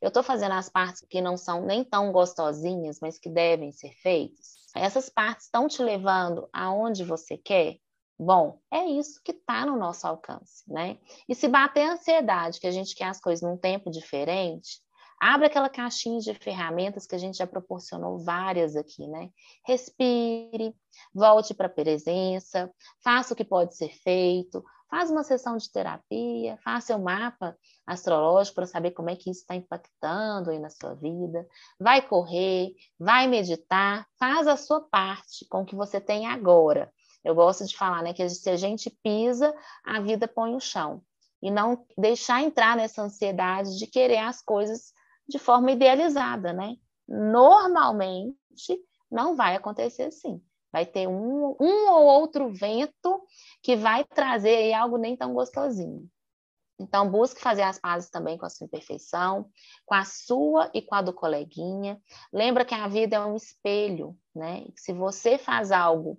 Eu 0.00 0.08
estou 0.08 0.22
fazendo 0.22 0.52
as 0.52 0.68
partes 0.68 1.04
que 1.08 1.20
não 1.20 1.36
são 1.36 1.66
nem 1.66 1.82
tão 1.84 2.12
gostosinhas, 2.12 3.00
mas 3.00 3.18
que 3.18 3.28
devem 3.28 3.72
ser 3.72 3.92
feitas? 3.94 4.54
Essas 4.74 5.08
partes 5.08 5.46
estão 5.46 5.68
te 5.68 5.82
levando 5.82 6.48
aonde 6.52 7.04
você 7.04 7.36
quer? 7.36 7.76
Bom, 8.18 8.60
é 8.70 8.84
isso 8.84 9.20
que 9.24 9.32
está 9.32 9.66
no 9.66 9.76
nosso 9.76 10.06
alcance, 10.06 10.62
né? 10.68 10.98
E 11.28 11.34
se 11.34 11.48
bater 11.48 11.82
a 11.82 11.92
ansiedade, 11.94 12.60
que 12.60 12.66
a 12.66 12.70
gente 12.70 12.94
quer 12.94 13.06
as 13.06 13.20
coisas 13.20 13.42
num 13.42 13.56
tempo 13.56 13.90
diferente, 13.90 14.80
Abre 15.26 15.46
aquela 15.46 15.70
caixinha 15.70 16.20
de 16.20 16.34
ferramentas 16.34 17.06
que 17.06 17.14
a 17.14 17.18
gente 17.18 17.38
já 17.38 17.46
proporcionou 17.46 18.18
várias 18.18 18.76
aqui, 18.76 19.06
né? 19.06 19.30
Respire, 19.66 20.76
volte 21.14 21.54
para 21.54 21.66
a 21.66 21.70
presença, 21.70 22.70
faça 23.02 23.32
o 23.32 23.36
que 23.36 23.42
pode 23.42 23.74
ser 23.74 23.88
feito, 23.88 24.62
faz 24.90 25.10
uma 25.10 25.24
sessão 25.24 25.56
de 25.56 25.72
terapia, 25.72 26.58
faça 26.62 26.94
o 26.94 27.02
mapa 27.02 27.56
astrológico 27.86 28.56
para 28.56 28.66
saber 28.66 28.90
como 28.90 29.08
é 29.08 29.16
que 29.16 29.30
isso 29.30 29.40
está 29.40 29.54
impactando 29.54 30.50
aí 30.50 30.58
na 30.58 30.68
sua 30.68 30.94
vida. 30.94 31.48
Vai 31.80 32.06
correr, 32.06 32.74
vai 32.98 33.26
meditar, 33.26 34.06
faz 34.18 34.46
a 34.46 34.58
sua 34.58 34.82
parte 34.82 35.46
com 35.48 35.62
o 35.62 35.64
que 35.64 35.74
você 35.74 36.02
tem 36.02 36.26
agora. 36.26 36.92
Eu 37.24 37.34
gosto 37.34 37.64
de 37.64 37.74
falar, 37.74 38.02
né, 38.02 38.12
que 38.12 38.28
se 38.28 38.50
a 38.50 38.56
gente 38.56 38.90
pisa, 39.02 39.54
a 39.86 40.02
vida 40.02 40.28
põe 40.28 40.54
o 40.54 40.60
chão. 40.60 41.00
E 41.42 41.50
não 41.50 41.86
deixar 41.96 42.42
entrar 42.42 42.76
nessa 42.76 43.00
ansiedade 43.00 43.78
de 43.78 43.86
querer 43.86 44.18
as 44.18 44.42
coisas 44.42 44.92
de 45.28 45.38
forma 45.38 45.72
idealizada, 45.72 46.52
né? 46.52 46.76
Normalmente 47.08 48.36
não 49.10 49.36
vai 49.36 49.56
acontecer 49.56 50.04
assim. 50.04 50.42
Vai 50.72 50.84
ter 50.84 51.06
um, 51.06 51.56
um 51.60 51.90
ou 51.92 52.04
outro 52.04 52.52
vento 52.52 53.22
que 53.62 53.76
vai 53.76 54.04
trazer 54.04 54.72
algo 54.72 54.96
nem 54.96 55.16
tão 55.16 55.32
gostosinho. 55.32 56.08
Então, 56.80 57.08
busque 57.08 57.40
fazer 57.40 57.62
as 57.62 57.78
pazes 57.78 58.10
também 58.10 58.36
com 58.36 58.46
a 58.46 58.50
sua 58.50 58.64
imperfeição, 58.64 59.48
com 59.86 59.94
a 59.94 60.04
sua 60.04 60.70
e 60.74 60.82
com 60.82 60.96
a 60.96 61.02
do 61.02 61.12
coleguinha. 61.12 62.00
Lembra 62.32 62.64
que 62.64 62.74
a 62.74 62.88
vida 62.88 63.16
é 63.16 63.20
um 63.20 63.36
espelho, 63.36 64.16
né? 64.34 64.66
se 64.76 64.92
você 64.92 65.38
faz 65.38 65.70
algo 65.70 66.18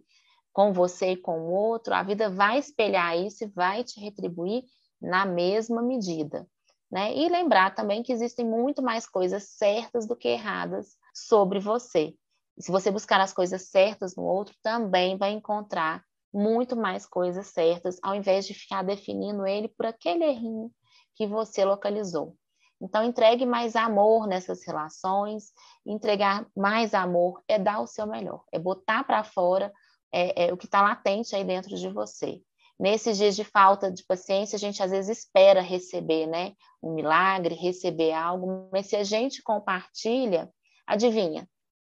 com 0.54 0.72
você 0.72 1.12
e 1.12 1.18
com 1.18 1.42
o 1.42 1.52
outro, 1.52 1.94
a 1.94 2.02
vida 2.02 2.30
vai 2.30 2.58
espelhar 2.58 3.18
isso 3.18 3.44
e 3.44 3.48
vai 3.48 3.84
te 3.84 4.00
retribuir 4.00 4.64
na 5.02 5.26
mesma 5.26 5.82
medida. 5.82 6.48
Né? 6.96 7.14
E 7.14 7.28
lembrar 7.28 7.76
também 7.76 8.02
que 8.02 8.14
existem 8.14 8.46
muito 8.46 8.82
mais 8.82 9.06
coisas 9.06 9.50
certas 9.50 10.08
do 10.08 10.16
que 10.16 10.30
erradas 10.30 10.96
sobre 11.14 11.60
você. 11.60 12.16
Se 12.58 12.72
você 12.72 12.90
buscar 12.90 13.20
as 13.20 13.34
coisas 13.34 13.64
certas 13.64 14.16
no 14.16 14.24
outro, 14.24 14.56
também 14.64 15.18
vai 15.18 15.32
encontrar 15.32 16.06
muito 16.34 16.74
mais 16.74 17.06
coisas 17.06 17.48
certas, 17.48 18.00
ao 18.02 18.16
invés 18.16 18.48
de 18.48 18.54
ficar 18.54 18.82
definindo 18.82 19.46
ele 19.46 19.68
por 19.68 19.86
aquele 19.86 20.24
errinho 20.24 20.72
que 21.16 21.28
você 21.28 21.66
localizou. 21.66 22.38
Então, 22.82 23.04
entregue 23.04 23.46
mais 23.46 23.76
amor 23.76 24.26
nessas 24.26 24.66
relações. 24.66 25.52
Entregar 25.86 26.48
mais 26.56 26.94
amor 26.94 27.44
é 27.46 27.60
dar 27.60 27.82
o 27.82 27.88
seu 27.88 28.08
melhor, 28.08 28.46
é 28.54 28.58
botar 28.58 29.04
para 29.04 29.22
fora 29.22 29.70
é, 30.14 30.46
é, 30.46 30.54
o 30.54 30.56
que 30.56 30.66
está 30.66 30.82
latente 30.82 31.36
aí 31.36 31.44
dentro 31.44 31.76
de 31.76 31.90
você. 31.90 32.42
Nesses 32.80 33.18
dias 33.18 33.36
de 33.36 33.44
falta 33.44 33.90
de 33.90 34.04
paciência, 34.04 34.58
a 34.58 34.60
gente 34.60 34.84
às 34.84 34.92
vezes 34.92 35.20
espera 35.20 35.62
receber, 35.62 36.28
né? 36.28 36.54
Um 36.84 36.94
milagre, 36.94 37.56
receber 37.56 38.12
algo, 38.12 38.70
mas 38.72 38.88
se 38.88 38.96
a 38.96 39.04
gente 39.04 39.42
compartilha, 39.42 40.52
adivinha, 40.86 41.48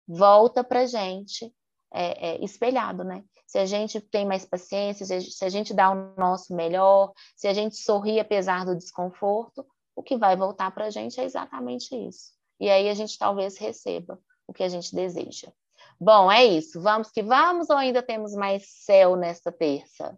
volta 0.08 0.64
para 0.64 0.86
gente 0.86 1.52
é, 1.92 2.30
é, 2.30 2.44
espelhado, 2.44 3.04
né? 3.04 3.24
Se 3.48 3.58
a 3.58 3.66
gente 3.66 4.00
tem 4.00 4.26
mais 4.26 4.46
paciência, 4.46 5.06
se 5.06 5.46
a 5.46 5.50
gente 5.50 5.74
dá 5.74 5.92
o 5.92 6.16
nosso 6.18 6.56
melhor, 6.56 7.14
se 7.36 7.48
a 7.48 7.54
gente 7.54 7.78
sorri 7.78 8.20
apesar 8.20 8.66
do 8.66 8.76
desconforto, 8.76 9.66
o 9.96 10.04
que 10.04 10.18
vai 10.18 10.36
voltar 10.36 10.72
para 10.72 10.86
a 10.86 10.90
gente 10.90 11.20
é 11.20 11.24
exatamente 11.24 11.96
isso. 11.96 12.34
E 12.60 12.70
aí 12.70 12.90
a 12.90 12.94
gente 12.94 13.18
talvez 13.18 13.58
receba 13.58 14.20
o 14.48 14.54
que 14.54 14.64
a 14.64 14.70
gente 14.70 14.94
deseja. 14.94 15.52
Bom, 16.00 16.32
é 16.32 16.44
isso. 16.44 16.82
Vamos 16.82 17.10
que 17.12 17.24
vamos 17.24 17.70
ou 17.70 17.78
ainda 17.78 18.04
temos 18.04 18.34
mais 18.34 18.68
céu 18.84 19.16
nesta 19.16 19.52
terça? 19.52 20.18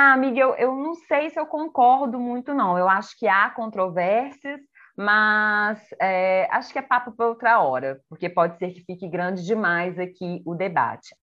Ah, 0.00 0.12
amiga, 0.12 0.38
eu, 0.38 0.54
eu 0.54 0.76
não 0.76 0.94
sei 0.94 1.28
se 1.28 1.40
eu 1.40 1.44
concordo 1.44 2.20
muito, 2.20 2.54
não. 2.54 2.78
Eu 2.78 2.88
acho 2.88 3.18
que 3.18 3.26
há 3.26 3.50
controvérsias, 3.50 4.60
mas 4.96 5.80
é, 6.00 6.46
acho 6.52 6.72
que 6.72 6.78
é 6.78 6.82
papo 6.82 7.10
para 7.10 7.26
outra 7.26 7.58
hora, 7.58 8.00
porque 8.08 8.28
pode 8.28 8.56
ser 8.58 8.70
que 8.70 8.84
fique 8.84 9.08
grande 9.08 9.44
demais 9.44 9.98
aqui 9.98 10.40
o 10.46 10.54
debate. 10.54 11.16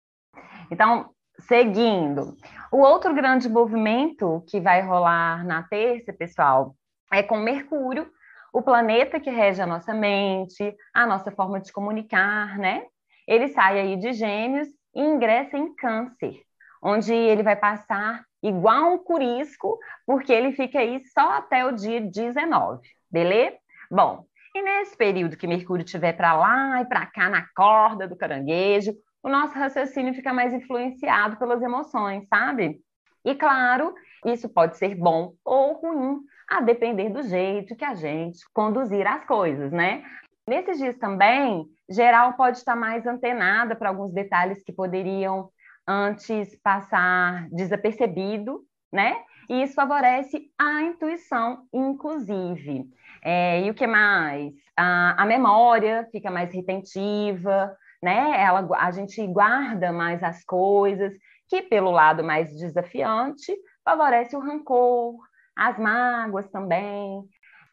Então, 0.69 1.09
seguindo. 1.39 2.35
O 2.69 2.79
outro 2.79 3.13
grande 3.13 3.47
movimento 3.47 4.43
que 4.49 4.59
vai 4.59 4.81
rolar 4.81 5.45
na 5.45 5.63
terça, 5.63 6.11
pessoal, 6.11 6.75
é 7.13 7.23
com 7.23 7.37
Mercúrio, 7.37 8.11
o 8.51 8.61
planeta 8.61 9.21
que 9.21 9.29
rege 9.29 9.61
a 9.61 9.65
nossa 9.65 9.93
mente, 9.93 10.75
a 10.93 11.07
nossa 11.07 11.31
forma 11.31 11.61
de 11.61 11.71
comunicar, 11.71 12.57
né? 12.57 12.83
Ele 13.25 13.47
sai 13.47 13.79
aí 13.79 13.95
de 13.95 14.11
Gêmeos 14.11 14.67
e 14.93 14.99
ingressa 15.01 15.57
em 15.57 15.73
Câncer, 15.75 16.41
onde 16.83 17.13
ele 17.13 17.41
vai 17.41 17.55
passar 17.55 18.25
igual 18.47 18.93
um 18.93 18.97
curisco, 18.97 19.77
porque 20.05 20.31
ele 20.31 20.51
fica 20.51 20.79
aí 20.79 21.01
só 21.07 21.31
até 21.31 21.65
o 21.65 21.71
dia 21.71 22.01
19, 22.01 22.87
beleza? 23.09 23.57
Bom, 23.89 24.25
e 24.53 24.61
nesse 24.61 24.95
período 24.95 25.37
que 25.37 25.47
Mercúrio 25.47 25.83
estiver 25.83 26.13
para 26.13 26.33
lá 26.33 26.81
e 26.81 26.85
para 26.85 27.05
cá 27.05 27.29
na 27.29 27.45
corda 27.55 28.07
do 28.07 28.15
caranguejo, 28.15 28.93
o 29.21 29.29
nosso 29.29 29.53
raciocínio 29.53 30.13
fica 30.13 30.31
mais 30.31 30.53
influenciado 30.53 31.37
pelas 31.37 31.61
emoções, 31.61 32.27
sabe? 32.27 32.79
E 33.23 33.33
claro, 33.35 33.93
isso 34.25 34.47
pode 34.47 34.77
ser 34.77 34.95
bom 34.95 35.33
ou 35.43 35.73
ruim, 35.73 36.19
a 36.47 36.61
depender 36.61 37.09
do 37.09 37.23
jeito 37.23 37.75
que 37.75 37.83
a 37.83 37.95
gente 37.95 38.39
conduzir 38.53 39.07
as 39.07 39.25
coisas, 39.25 39.71
né? 39.71 40.03
Nesses 40.47 40.77
dias 40.77 40.95
também, 40.97 41.65
geral 41.89 42.33
pode 42.33 42.59
estar 42.59 42.75
mais 42.75 43.07
antenada 43.07 43.75
para 43.75 43.89
alguns 43.89 44.13
detalhes 44.13 44.63
que 44.63 44.71
poderiam 44.71 45.49
antes 45.87 46.55
passar 46.63 47.47
desapercebido, 47.49 48.61
né? 48.91 49.15
E 49.49 49.61
isso 49.61 49.75
favorece 49.75 50.49
a 50.59 50.81
intuição, 50.81 51.67
inclusive. 51.73 52.85
É, 53.23 53.61
e 53.61 53.69
o 53.69 53.73
que 53.73 53.85
mais? 53.85 54.53
A, 54.77 55.21
a 55.21 55.25
memória 55.25 56.07
fica 56.11 56.31
mais 56.31 56.53
retentiva, 56.53 57.75
né? 58.01 58.41
Ela, 58.41 58.67
a 58.77 58.91
gente 58.91 59.25
guarda 59.27 59.91
mais 59.91 60.23
as 60.23 60.43
coisas, 60.43 61.13
que 61.47 61.61
pelo 61.61 61.91
lado 61.91 62.23
mais 62.23 62.55
desafiante 62.55 63.55
favorece 63.83 64.35
o 64.35 64.39
rancor, 64.39 65.15
as 65.55 65.77
mágoas 65.77 66.49
também. 66.49 67.23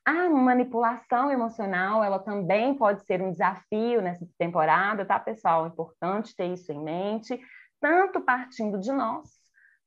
A 0.05 0.29
manipulação 0.29 1.31
emocional, 1.31 2.03
ela 2.03 2.19
também 2.19 2.75
pode 2.75 3.05
ser 3.05 3.23
um 3.23 3.31
desafio 3.31 4.03
nessa 4.03 4.27
temporada, 4.37 5.05
tá, 5.05 5.19
pessoal? 5.19 5.65
É 5.65 5.69
importante 5.69 6.35
ter 6.35 6.47
isso 6.47 6.73
em 6.73 6.83
mente, 6.83 7.41
tanto 7.83 8.21
partindo 8.21 8.79
de 8.79 8.93
nós, 8.93 9.29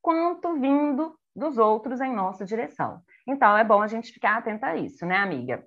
quanto 0.01 0.60
vindo 0.60 1.17
dos 1.34 1.58
outros 1.58 2.01
em 2.01 2.13
nossa 2.13 2.45
direção. 2.45 3.01
Então, 3.25 3.58
é 3.58 3.63
bom 3.63 3.81
a 3.81 3.88
gente 3.88 4.12
ficar 4.12 4.38
atenta 4.38 4.67
a 4.67 4.77
isso, 4.77 5.05
né, 5.05 5.17
amiga? 5.17 5.65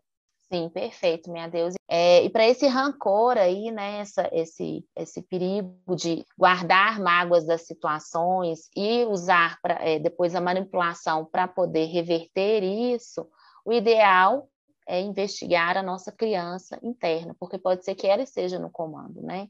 Sim, 0.53 0.71
perfeito, 0.71 1.31
minha 1.31 1.49
Deus. 1.49 1.75
É, 1.89 2.23
e 2.23 2.31
para 2.31 2.47
esse 2.47 2.67
rancor 2.67 3.37
aí, 3.37 3.71
né, 3.71 4.01
essa, 4.01 4.29
esse, 4.33 4.85
esse 4.97 5.23
perigo 5.23 5.97
de 5.97 6.25
guardar 6.39 7.01
mágoas 7.01 7.47
das 7.47 7.67
situações 7.67 8.69
e 8.77 9.05
usar 9.07 9.59
pra, 9.61 9.75
é, 9.81 9.99
depois 9.99 10.35
a 10.35 10.41
manipulação 10.41 11.25
para 11.25 11.49
poder 11.49 11.87
reverter 11.87 12.63
isso, 12.63 13.29
o 13.65 13.73
ideal 13.73 14.49
é 14.87 15.01
investigar 15.01 15.77
a 15.77 15.83
nossa 15.83 16.11
criança 16.11 16.79
interna, 16.83 17.35
porque 17.39 17.59
pode 17.59 17.85
ser 17.85 17.95
que 17.95 18.07
ela 18.07 18.23
esteja 18.23 18.59
no 18.59 18.71
comando, 18.71 19.21
né? 19.21 19.49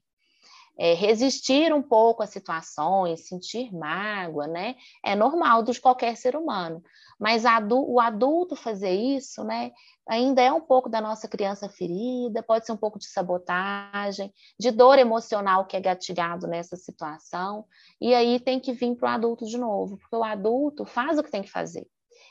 É, 0.78 0.94
resistir 0.94 1.72
um 1.72 1.82
pouco 1.82 2.22
às 2.22 2.30
situações, 2.30 3.26
sentir 3.26 3.74
mágoa, 3.74 4.46
né? 4.46 4.76
É 5.04 5.16
normal 5.16 5.62
de 5.64 5.80
qualquer 5.80 6.16
ser 6.16 6.36
humano. 6.36 6.80
Mas 7.18 7.42
o 7.44 7.98
adulto 7.98 8.54
fazer 8.54 8.92
isso, 8.92 9.42
né? 9.42 9.72
Ainda 10.08 10.40
é 10.40 10.52
um 10.52 10.60
pouco 10.60 10.88
da 10.88 11.00
nossa 11.00 11.26
criança 11.26 11.68
ferida, 11.68 12.44
pode 12.44 12.64
ser 12.64 12.72
um 12.72 12.76
pouco 12.76 12.98
de 12.98 13.08
sabotagem, 13.08 14.32
de 14.58 14.70
dor 14.70 14.98
emocional 14.98 15.66
que 15.66 15.76
é 15.76 15.80
gatilhado 15.80 16.46
nessa 16.46 16.76
situação. 16.76 17.64
E 18.00 18.14
aí 18.14 18.38
tem 18.38 18.60
que 18.60 18.72
vir 18.72 18.94
para 18.94 19.10
o 19.10 19.14
adulto 19.14 19.46
de 19.46 19.58
novo, 19.58 19.98
porque 19.98 20.14
o 20.14 20.22
adulto 20.22 20.84
faz 20.84 21.18
o 21.18 21.24
que 21.24 21.30
tem 21.30 21.42
que 21.42 21.50
fazer. 21.50 21.86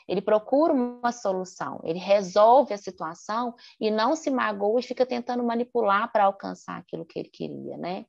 Ele 0.08 0.22
procura 0.22 0.72
uma 0.72 1.12
solução, 1.12 1.80
ele 1.84 1.98
resolve 1.98 2.72
a 2.72 2.78
situação 2.78 3.54
e 3.78 3.90
não 3.90 4.16
se 4.16 4.30
magoa 4.30 4.80
e 4.80 4.82
fica 4.82 5.04
tentando 5.04 5.44
manipular 5.44 6.10
para 6.10 6.24
alcançar 6.24 6.78
aquilo 6.78 7.04
que 7.04 7.18
ele 7.18 7.28
queria, 7.28 7.76
né? 7.76 8.06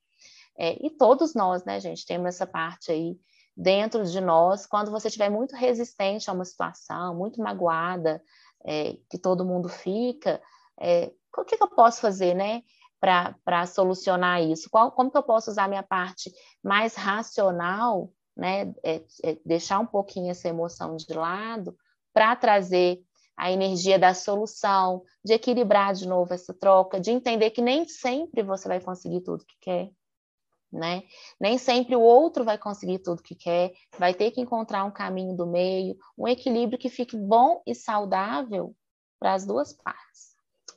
É, 0.60 0.78
e 0.86 0.90
todos 0.90 1.34
nós, 1.34 1.64
né, 1.64 1.80
gente, 1.80 2.06
temos 2.06 2.28
essa 2.28 2.46
parte 2.46 2.92
aí 2.92 3.18
dentro 3.56 4.04
de 4.04 4.20
nós. 4.20 4.66
Quando 4.66 4.92
você 4.92 5.08
estiver 5.08 5.30
muito 5.30 5.56
resistente 5.56 6.30
a 6.30 6.34
uma 6.34 6.44
situação, 6.44 7.16
muito 7.16 7.42
magoada, 7.42 8.22
é, 8.66 8.98
que 9.10 9.18
todo 9.18 9.46
mundo 9.46 9.70
fica, 9.70 10.42
é, 10.78 11.14
o 11.38 11.46
que, 11.46 11.56
que, 11.56 11.64
eu 11.64 11.70
posso 11.70 12.02
fazer, 12.02 12.34
né, 12.34 12.62
para 13.00 13.66
solucionar 13.66 14.42
isso? 14.42 14.70
Qual, 14.70 14.92
como 14.92 15.10
que 15.10 15.18
eu 15.18 15.24
posso 15.24 15.50
usar 15.50 15.70
minha 15.70 15.84
parte 15.84 16.30
mais 16.62 16.96
racional, 16.96 18.12
né, 18.36 18.74
é, 18.84 19.02
é, 19.24 19.38
deixar 19.46 19.80
um 19.80 19.86
pouquinho 19.86 20.30
essa 20.30 20.50
emoção 20.50 20.98
de 20.98 21.14
lado, 21.14 21.74
para 22.14 22.36
trazer 22.36 23.00
a 23.38 23.50
energia 23.50 23.98
da 23.98 24.14
solução, 24.14 25.04
de 25.24 25.32
equilibrar 25.32 25.94
de 25.94 26.06
novo 26.06 26.34
essa 26.34 26.54
troca, 26.54 27.00
de 27.00 27.12
entender 27.12 27.52
que 27.52 27.62
nem 27.62 27.88
sempre 27.88 28.44
você 28.44 28.68
vai 28.68 28.82
conseguir 28.82 29.22
tudo 29.22 29.46
que 29.46 29.56
quer, 29.62 29.92
né? 30.72 31.04
Nem 31.40 31.58
sempre 31.58 31.96
o 31.96 32.02
outro 32.02 32.44
vai 32.44 32.58
conseguir 32.58 33.00
tudo 33.00 33.24
que 33.24 33.36
quer, 33.36 33.72
vai 33.98 34.14
ter 34.14 34.32
que 34.32 34.42
encontrar 34.42 34.84
um 34.84 34.92
caminho 34.92 35.36
do 35.36 35.46
meio, 35.46 35.98
um 36.18 36.28
equilíbrio 36.28 36.80
que 36.80 36.90
fique 36.90 37.18
bom 37.18 37.62
e 37.66 37.74
saudável 37.74 38.76
para 39.20 39.34
as 39.34 39.46
duas 39.46 39.74
partes. 39.74 40.30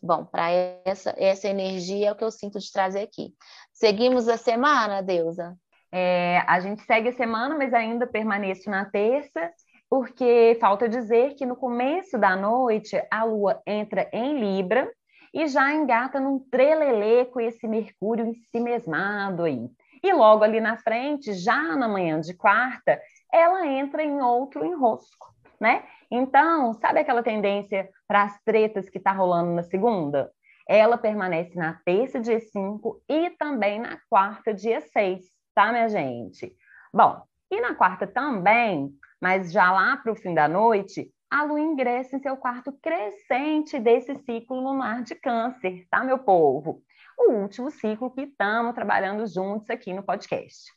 Bom, 0.02 0.24
para 0.24 0.50
essa, 0.85 1.14
essa 1.16 1.48
energia 1.48 2.09
é 2.09 2.12
o 2.12 2.16
que 2.16 2.24
eu 2.24 2.31
sinto 2.31 2.59
de 2.59 2.72
trazer 2.72 3.02
aqui. 3.02 3.35
Seguimos 3.72 4.28
a 4.28 4.37
semana, 4.37 5.00
Deusa? 5.00 5.57
É, 5.92 6.42
a 6.46 6.59
gente 6.59 6.83
segue 6.83 7.11
a 7.11 7.12
semana, 7.12 7.57
mas 7.57 7.72
ainda 7.72 8.07
permaneço 8.07 8.68
na 8.68 8.87
terça, 8.87 9.50
porque 9.88 10.57
falta 10.59 10.88
dizer 10.88 11.35
que 11.35 11.44
no 11.44 11.55
começo 11.55 12.18
da 12.18 12.35
noite 12.35 13.00
a 13.11 13.24
lua 13.24 13.62
entra 13.66 14.09
em 14.12 14.40
Libra 14.40 14.90
e 15.35 15.46
já 15.46 15.72
engata 15.72 16.18
num 16.18 16.38
trelelê 16.38 17.26
com 17.26 17.40
esse 17.40 17.68
Mercúrio 17.68 18.26
em 18.26 18.35
si 18.35 18.59
mesmado 18.59 19.44
aí. 19.44 19.70
E 20.03 20.12
logo 20.12 20.43
ali 20.43 20.61
na 20.61 20.77
frente, 20.77 21.33
já 21.33 21.77
na 21.77 21.88
manhã 21.88 22.21
de 22.21 22.35
quarta, 22.35 23.01
ela 23.33 23.67
entra 23.67 24.03
em 24.03 24.21
outro 24.21 24.65
enrosco, 24.65 25.33
né? 25.61 25.85
Então, 26.11 26.75
sabe 26.75 27.01
aquela 27.01 27.23
tendência 27.23 27.88
para 28.07 28.25
as 28.25 28.38
tretas 28.43 28.91
que 28.91 28.99
está 28.99 29.12
rolando 29.12 29.53
na 29.53 29.62
segunda? 29.62 30.31
Ela 30.69 30.99
permanece 30.99 31.57
na 31.57 31.81
terça, 31.85 32.21
dia 32.21 32.41
5, 32.41 33.03
e 33.09 33.31
também 33.31 33.79
na 33.81 33.99
quarta, 34.09 34.53
dia 34.53 34.81
6, 34.81 35.23
tá, 35.55 35.73
minha 35.73 35.88
gente? 35.88 36.55
Bom, 36.93 37.23
e 37.51 37.61
na 37.61 37.75
quarta 37.75 38.07
também, 38.07 38.91
mas 39.21 39.53
já 39.53 39.71
lá 39.71 39.97
para 39.97 40.12
o 40.12 40.17
fim 40.17 40.35
da 40.35 40.49
noite, 40.49 41.11
a 41.31 41.45
lua 41.45 41.61
ingressa 41.61 42.17
em 42.17 42.21
seu 42.21 42.37
quarto 42.37 42.73
crescente 42.83 43.79
desse 43.79 44.15
ciclo 44.17 44.61
lunar 44.61 45.03
de 45.03 45.15
câncer, 45.15 45.87
tá, 45.91 46.05
meu 46.05 46.19
povo? 46.19 46.83
O 47.18 47.33
último 47.33 47.70
ciclo 47.70 48.11
que 48.11 48.22
estamos 48.22 48.75
trabalhando 48.75 49.27
juntos 49.27 49.68
aqui 49.70 49.92
no 49.92 50.03
podcast. 50.03 50.70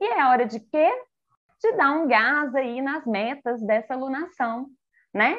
E 0.00 0.04
é 0.04 0.26
hora 0.26 0.46
de 0.46 0.60
quê? 0.60 0.90
De 1.60 1.72
dar 1.72 1.92
um 1.92 2.06
gás 2.06 2.54
aí 2.54 2.82
nas 2.82 3.06
metas 3.06 3.62
dessa 3.62 3.94
lunação, 3.94 4.68
né? 5.12 5.36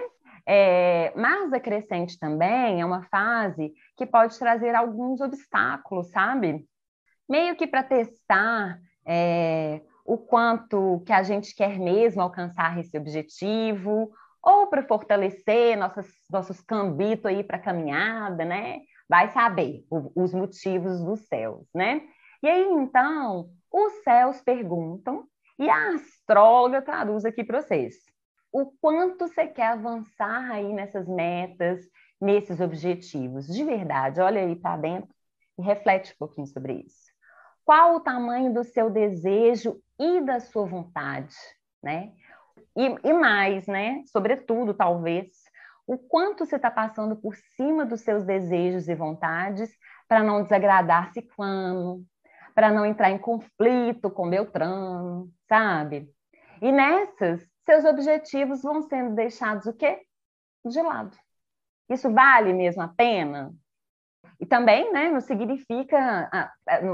É, 0.48 1.12
mas 1.16 1.52
a 1.52 1.60
crescente 1.60 2.20
também 2.20 2.80
é 2.80 2.86
uma 2.86 3.04
fase 3.04 3.74
que 3.98 4.06
pode 4.06 4.38
trazer 4.38 4.76
alguns 4.76 5.20
obstáculos, 5.22 6.12
sabe? 6.12 6.66
Meio 7.28 7.56
que 7.56 7.66
para 7.66 7.84
testar 7.84 8.80
é, 9.06 9.82
o 10.06 10.18
quanto 10.18 11.02
que 11.06 11.12
a 11.12 11.24
gente 11.24 11.56
quer 11.56 11.80
mesmo 11.80 12.22
alcançar 12.22 12.80
esse 12.80 12.96
objetivo, 12.96 14.12
ou 14.42 14.68
para 14.68 14.84
fortalecer 14.84 15.76
nossas, 15.76 16.08
nossos 16.32 16.62
cambitos 16.62 17.26
aí 17.26 17.44
para 17.44 17.58
caminhada, 17.58 18.46
né? 18.46 18.82
Vai 19.08 19.30
saber 19.30 19.86
o, 19.90 20.12
os 20.16 20.34
motivos 20.34 21.04
dos 21.04 21.22
céus, 21.28 21.68
né? 21.74 22.02
E 22.42 22.48
aí, 22.48 22.64
então, 22.74 23.50
os 23.72 24.04
céus 24.04 24.42
perguntam, 24.42 25.28
e 25.58 25.70
a 25.70 25.96
astróloga 25.96 26.82
traduz 26.82 27.24
aqui 27.26 27.44
para 27.44 27.62
vocês. 27.62 27.96
O 28.52 28.72
quanto 28.82 29.28
você 29.28 29.48
quer 29.48 29.68
avançar 29.68 30.52
aí 30.52 30.74
nessas 30.74 31.08
metas, 31.08 31.82
nesses 32.20 32.60
objetivos, 32.60 33.48
de 33.48 33.64
verdade, 33.64 34.22
olha 34.22 34.42
aí 34.42 34.56
para 34.56 34.78
dentro 34.78 35.14
e 35.58 35.62
reflete 35.62 36.14
um 36.14 36.18
pouquinho 36.18 36.48
sobre 36.48 36.74
isso. 36.86 37.14
Qual 37.64 37.96
o 37.96 38.00
tamanho 38.00 38.54
do 38.54 38.64
seu 38.64 38.90
desejo 38.90 39.82
e 40.00 40.22
da 40.22 40.40
sua 40.40 40.66
vontade, 40.66 41.36
né? 41.82 42.14
E, 42.78 43.10
e 43.10 43.14
mais, 43.14 43.66
né? 43.68 44.04
Sobretudo, 44.08 44.74
talvez, 44.74 45.30
o 45.88 45.98
quanto 45.98 46.46
você 46.46 46.56
está 46.56 46.72
passando 46.72 47.16
por 47.16 47.36
cima 47.56 47.86
dos 47.86 48.02
seus 48.02 48.24
desejos 48.24 48.88
e 48.88 48.96
vontades 48.96 49.72
para 50.08 50.24
não 50.24 50.44
desagradar 50.44 51.12
ciclano, 51.14 52.04
para 52.54 52.72
não 52.72 52.86
entrar 52.86 53.12
em 53.12 53.18
conflito 53.18 54.10
com 54.10 54.30
Beltrano, 54.30 55.30
sabe? 55.48 56.10
E 56.62 56.72
nessas, 56.72 57.46
seus 57.66 57.86
objetivos 57.86 58.64
vão 58.64 58.82
sendo 58.84 59.16
deixados 59.16 59.66
o 59.66 59.74
quê? 59.74 60.02
De 60.66 60.82
lado. 60.82 61.16
Isso 61.90 62.12
vale 62.12 62.54
mesmo 62.54 62.82
a 62.82 62.88
pena? 62.88 63.54
E 64.40 64.46
também, 64.46 64.92
né, 64.92 65.10
não 65.10 65.22
significa, 65.22 66.30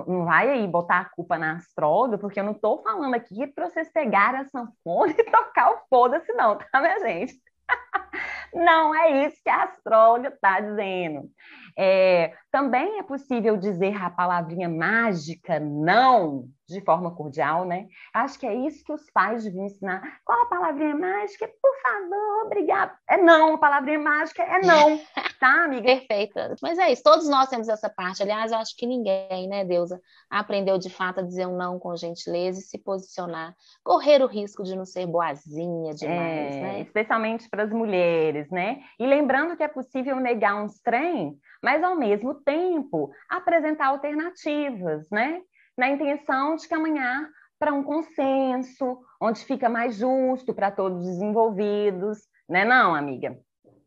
não 0.08 0.26
vai 0.26 0.50
aí 0.50 0.68
botar 0.68 1.00
a 1.00 1.10
culpa 1.10 1.38
na 1.38 1.54
astróloga, 1.54 2.18
porque 2.18 2.40
eu 2.40 2.44
não 2.44 2.52
estou 2.52 2.84
falando 2.84 3.16
aqui 3.16 3.48
para 3.48 3.70
vocês 3.70 3.92
pegarem 3.92 4.42
a 4.42 4.46
sanfona 4.46 5.12
e 5.18 5.24
tocar 5.24 5.72
o 5.72 5.82
foda-se 5.90 6.32
não, 6.34 6.58
tá, 6.58 6.82
minha 6.82 7.00
gente? 7.00 7.34
Não 8.54 8.94
é 8.94 9.26
isso 9.28 9.38
que 9.44 9.50
a 9.50 9.64
astróloga 9.64 10.30
está 10.30 10.60
dizendo. 10.60 11.30
É, 11.78 12.34
também 12.52 13.00
é 13.00 13.04
possível 13.04 13.56
dizer 13.58 13.96
a 13.96 14.10
palavrinha 14.10 14.68
mágica 14.68 15.60
não 15.60 16.46
de 16.72 16.82
forma 16.82 17.16
cordial, 17.16 17.66
né? 17.66 17.88
Acho 18.14 18.40
que 18.40 18.48
é 18.48 18.54
isso 18.54 18.84
que 18.84 18.94
os 18.94 19.10
pais 19.12 19.44
deviam 19.44 19.66
ensinar. 19.66 20.02
Qual 20.26 20.42
a 20.44 20.46
palavrinha 20.48 20.96
mágica? 20.96 21.48
Por 21.62 21.82
favor, 21.82 22.46
obrigado. 22.46 22.92
É 23.10 23.18
não, 23.18 23.56
a 23.56 23.58
palavrinha 23.58 24.00
mágica 24.00 24.44
é 24.44 24.62
não, 24.62 25.00
tá, 25.40 25.66
amiga? 25.66 25.84
Perfeita. 25.84 26.56
Mas 26.62 26.78
é 26.78 26.92
isso, 26.92 27.04
todos 27.04 27.28
nós 27.28 27.50
temos 27.50 27.68
essa 27.68 27.90
parte. 27.90 28.24
Aliás, 28.24 28.52
eu 28.52 28.58
acho 28.58 28.76
que 28.76 28.86
ninguém, 28.86 29.48
né, 29.48 29.66
Deusa, 29.66 30.02
aprendeu 30.30 30.78
de 30.78 30.90
fato 30.90 31.20
a 31.20 31.24
dizer 31.24 31.48
um 31.48 31.58
não 31.58 31.80
com 31.80 31.96
gentileza 31.96 32.60
e 32.60 32.64
se 32.64 32.78
posicionar. 32.78 33.56
Correr 33.84 34.22
o 34.22 34.28
risco 34.28 34.64
de 34.64 34.76
não 34.76 34.86
ser 34.86 35.06
boazinha 35.06 35.94
demais, 35.94 36.56
é, 36.56 36.62
né? 36.62 36.82
Especialmente 36.82 37.50
para 37.50 37.64
as 37.64 37.72
mulheres, 37.72 38.50
né? 38.50 38.82
E 39.00 39.06
lembrando 39.06 39.56
que 39.56 39.64
é 39.64 39.68
possível 39.68 40.16
negar 40.18 40.64
uns 40.64 40.80
trem, 40.80 41.38
mas 41.62 41.84
ao 41.84 41.96
mesmo 41.96 42.36
tempo 42.36 43.12
apresentar 43.30 43.88
alternativas, 43.88 45.10
né? 45.10 45.42
Na 45.82 45.90
intenção 45.90 46.56
de 46.56 46.68
caminhar 46.68 47.28
para 47.58 47.74
um 47.74 47.82
consenso, 47.82 49.00
onde 49.20 49.44
fica 49.44 49.68
mais 49.68 49.96
justo 49.96 50.54
para 50.54 50.70
todos 50.70 51.08
os 51.08 51.20
envolvidos, 51.20 52.20
né 52.48 52.64
não, 52.64 52.94
amiga? 52.94 53.36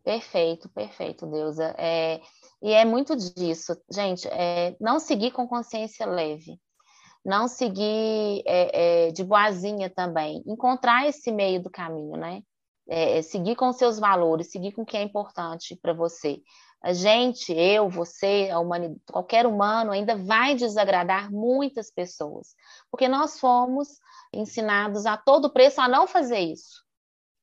Perfeito, 0.03 0.69
perfeito, 0.71 1.25
Deusa. 1.25 1.73
É, 1.79 2.21
e 2.61 2.73
é 2.73 2.85
muito 2.85 3.15
disso, 3.15 3.81
gente, 3.89 4.27
é, 4.27 4.77
não 4.81 4.99
seguir 4.99 5.31
com 5.31 5.47
consciência 5.47 6.05
leve, 6.05 6.59
não 7.25 7.47
seguir 7.47 8.43
é, 8.45 9.07
é 9.07 9.13
de 9.13 9.23
boazinha 9.23 9.89
também, 9.89 10.43
encontrar 10.49 11.07
esse 11.07 11.31
meio 11.31 11.63
do 11.63 11.71
caminho, 11.71 12.17
né? 12.17 12.43
É, 12.89 13.23
seguir 13.23 13.55
com 13.55 13.73
seus 13.73 14.01
valores, 14.01 14.51
seguir 14.51 14.73
com 14.73 14.83
o 14.83 14.87
que 14.87 14.97
é 14.97 15.03
importante 15.03 15.79
para 15.81 15.93
você 15.93 16.43
a 16.85 16.93
gente, 16.93 17.51
eu, 17.51 17.89
você, 17.89 18.51
qualquer 19.11 19.47
humano 19.47 19.91
ainda 19.91 20.17
vai 20.17 20.55
desagradar 20.55 21.33
muitas 21.33 21.91
pessoas, 21.91 22.55
porque 22.91 23.09
nós 23.09 23.41
fomos 23.41 23.89
ensinados 24.31 25.07
a 25.07 25.17
todo 25.17 25.51
preço 25.51 25.81
a 25.81 25.89
não 25.89 26.07
fazer 26.07 26.41
isso. 26.41 26.85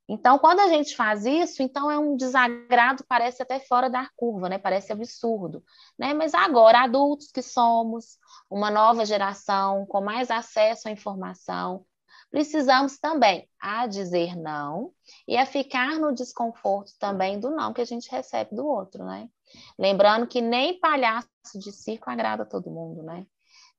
Então, 0.07 0.37
quando 0.37 0.59
a 0.59 0.67
gente 0.67 0.95
faz 0.95 1.25
isso, 1.25 1.63
então 1.63 1.89
é 1.89 1.97
um 1.97 2.15
desagrado, 2.15 3.03
parece 3.07 3.41
até 3.41 3.59
fora 3.59 3.89
da 3.89 4.07
curva, 4.15 4.47
né? 4.47 4.59
Parece 4.59 4.93
absurdo, 4.93 5.63
né? 5.97 6.13
Mas 6.13 6.35
agora, 6.35 6.83
adultos 6.83 7.31
que 7.31 7.41
somos, 7.41 8.19
uma 8.47 8.69
nova 8.69 9.05
geração 9.05 9.87
com 9.87 10.01
mais 10.01 10.29
acesso 10.29 10.87
à 10.87 10.91
informação, 10.91 11.83
precisamos 12.31 12.97
também 12.97 13.47
a 13.59 13.85
dizer 13.85 14.35
não 14.35 14.91
e 15.27 15.37
a 15.37 15.45
ficar 15.45 15.99
no 15.99 16.13
desconforto 16.13 16.93
também 16.97 17.39
do 17.39 17.51
não 17.51 17.73
que 17.73 17.81
a 17.81 17.85
gente 17.85 18.09
recebe 18.09 18.55
do 18.55 18.65
outro, 18.65 19.03
né? 19.03 19.29
Lembrando 19.77 20.25
que 20.25 20.41
nem 20.41 20.79
palhaço 20.79 21.27
de 21.55 21.71
circo 21.71 22.09
agrada 22.09 22.45
todo 22.45 22.71
mundo, 22.71 23.03
né? 23.03 23.27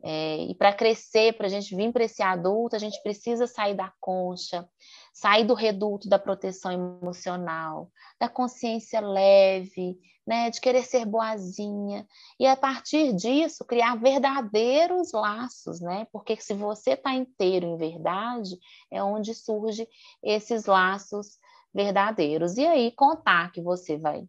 É, 0.05 0.37
e 0.37 0.55
para 0.55 0.73
crescer, 0.73 1.33
para 1.35 1.47
a 1.47 1.51
gente 1.51 1.75
vir 1.77 1.93
para 1.93 2.05
esse 2.05 2.23
adulto, 2.23 2.75
a 2.75 2.79
gente 2.79 3.01
precisa 3.03 3.47
sair 3.47 3.75
da 3.75 3.93
concha, 4.01 4.69
sair 5.13 5.45
do 5.45 5.55
reduto 5.55 6.09
da 6.09 6.19
proteção 6.19 6.73
emocional, 6.73 7.91
da 8.19 8.29
consciência 8.29 9.01
leve, 9.01 9.99
né, 10.27 10.51
de 10.51 10.61
querer 10.61 10.85
ser 10.85 11.05
boazinha, 11.05 12.07
e 12.39 12.47
a 12.47 12.57
partir 12.57 13.13
disso 13.13 13.65
criar 13.65 13.97
verdadeiros 13.97 15.13
laços, 15.13 15.81
né? 15.81 16.07
Porque 16.13 16.37
se 16.37 16.55
você 16.55 16.93
está 16.93 17.13
inteiro 17.13 17.67
em 17.67 17.77
verdade, 17.77 18.57
é 18.91 19.03
onde 19.03 19.35
surge 19.35 19.89
esses 20.23 20.67
laços 20.67 21.39
verdadeiros. 21.75 22.57
E 22.57 22.65
aí 22.65 22.93
contar 22.93 23.51
que 23.51 23.61
você 23.61 23.97
vai 23.97 24.25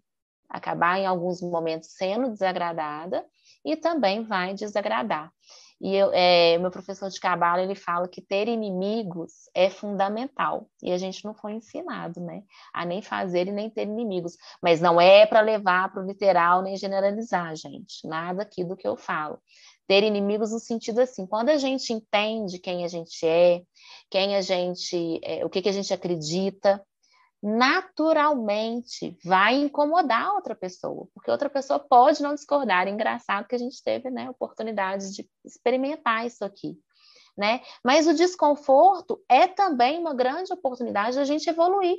acabar 0.49 0.99
em 0.99 1.05
alguns 1.05 1.41
momentos 1.41 1.89
sendo 1.91 2.29
desagradada 2.29 3.25
e 3.63 3.75
também 3.75 4.23
vai 4.23 4.53
desagradar. 4.53 5.31
E 5.83 5.93
eu, 5.97 6.11
é, 6.13 6.57
meu 6.59 6.71
professor 6.71 7.09
de 7.09 7.19
cabala 7.19 7.61
ele 7.61 7.75
fala 7.75 8.07
que 8.07 8.21
ter 8.21 8.47
inimigos 8.47 9.49
é 9.53 9.69
fundamental 9.69 10.69
e 10.81 10.93
a 10.93 10.97
gente 10.97 11.25
não 11.25 11.33
foi 11.33 11.51
ensinado, 11.51 12.21
né, 12.21 12.41
a 12.73 12.85
nem 12.85 13.01
fazer 13.01 13.49
e 13.49 13.51
nem 13.51 13.69
ter 13.69 13.83
inimigos. 13.83 14.37
Mas 14.61 14.79
não 14.79 14.99
é 14.99 15.25
para 15.25 15.41
levar 15.41 15.91
para 15.91 16.01
o 16.01 16.05
literal 16.05 16.61
nem 16.61 16.77
generalizar, 16.77 17.53
gente. 17.57 18.07
Nada 18.07 18.43
aqui 18.43 18.63
do 18.63 18.77
que 18.77 18.87
eu 18.87 18.95
falo. 18.95 19.37
Ter 19.85 20.05
inimigos 20.05 20.53
no 20.53 20.59
sentido 20.59 21.01
assim, 21.01 21.27
quando 21.27 21.49
a 21.49 21.57
gente 21.57 21.91
entende 21.91 22.59
quem 22.59 22.85
a 22.85 22.87
gente 22.87 23.27
é, 23.27 23.61
quem 24.09 24.37
a 24.37 24.41
gente, 24.41 25.19
é, 25.21 25.43
o 25.43 25.49
que, 25.49 25.61
que 25.61 25.67
a 25.67 25.73
gente 25.73 25.93
acredita, 25.93 26.81
naturalmente 27.43 29.17
vai 29.21 29.55
incomodar 29.55 30.33
outra 30.33 30.55
pessoa, 30.55 31.09
porque 31.13 31.29
outra 31.29 31.49
pessoa 31.49 31.77
pode 31.77 32.23
não 32.23 32.33
discordar. 32.33 32.87
Engraçado 32.87 33.47
que 33.49 33.55
a 33.55 33.59
gente 33.59 33.83
teve 33.83 34.09
né, 34.09 34.29
oportunidades 34.29 35.13
de 35.13 35.29
experimentar 35.43 36.25
isso 36.25 36.45
aqui. 36.45 36.79
Né? 37.37 37.61
Mas 37.83 38.07
o 38.07 38.13
desconforto 38.13 39.21
é 39.27 39.45
também 39.45 39.99
uma 39.99 40.13
grande 40.13 40.53
oportunidade 40.53 41.17
da 41.17 41.25
gente 41.25 41.49
evoluir. 41.49 41.97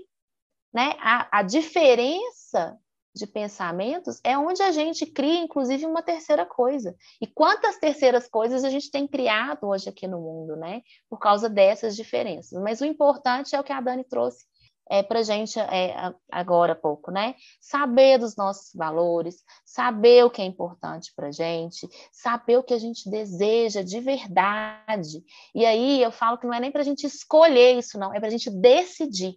Né? 0.72 0.94
A, 0.98 1.40
a 1.40 1.42
diferença 1.42 2.78
de 3.14 3.26
pensamentos 3.26 4.20
é 4.24 4.38
onde 4.38 4.62
a 4.62 4.72
gente 4.72 5.04
cria, 5.04 5.40
inclusive, 5.40 5.84
uma 5.84 6.02
terceira 6.02 6.46
coisa. 6.46 6.96
E 7.20 7.26
quantas 7.26 7.76
terceiras 7.76 8.26
coisas 8.28 8.64
a 8.64 8.70
gente 8.70 8.90
tem 8.90 9.06
criado 9.06 9.68
hoje 9.68 9.90
aqui 9.90 10.06
no 10.08 10.20
mundo, 10.20 10.56
né? 10.56 10.82
Por 11.08 11.18
causa 11.20 11.48
dessas 11.48 11.94
diferenças. 11.94 12.60
Mas 12.60 12.80
o 12.80 12.84
importante 12.84 13.54
é 13.54 13.60
o 13.60 13.62
que 13.62 13.72
a 13.72 13.80
Dani 13.80 14.02
trouxe 14.02 14.44
é, 14.90 15.02
para 15.02 15.20
a 15.20 15.22
gente 15.22 15.58
é, 15.58 16.14
agora 16.30 16.72
há 16.72 16.76
pouco, 16.76 17.10
né? 17.10 17.34
Saber 17.60 18.18
dos 18.18 18.36
nossos 18.36 18.72
valores, 18.74 19.42
saber 19.64 20.24
o 20.24 20.30
que 20.30 20.42
é 20.42 20.44
importante 20.44 21.12
para 21.14 21.28
a 21.28 21.32
gente, 21.32 21.88
saber 22.12 22.58
o 22.58 22.62
que 22.62 22.74
a 22.74 22.78
gente 22.78 23.08
deseja 23.08 23.82
de 23.82 24.00
verdade. 24.00 25.24
E 25.54 25.64
aí 25.64 26.02
eu 26.02 26.12
falo 26.12 26.38
que 26.38 26.46
não 26.46 26.54
é 26.54 26.60
nem 26.60 26.70
para 26.70 26.82
a 26.82 26.84
gente 26.84 27.06
escolher 27.06 27.78
isso, 27.78 27.98
não, 27.98 28.12
é 28.12 28.18
para 28.18 28.28
a 28.28 28.32
gente 28.32 28.50
decidir. 28.50 29.36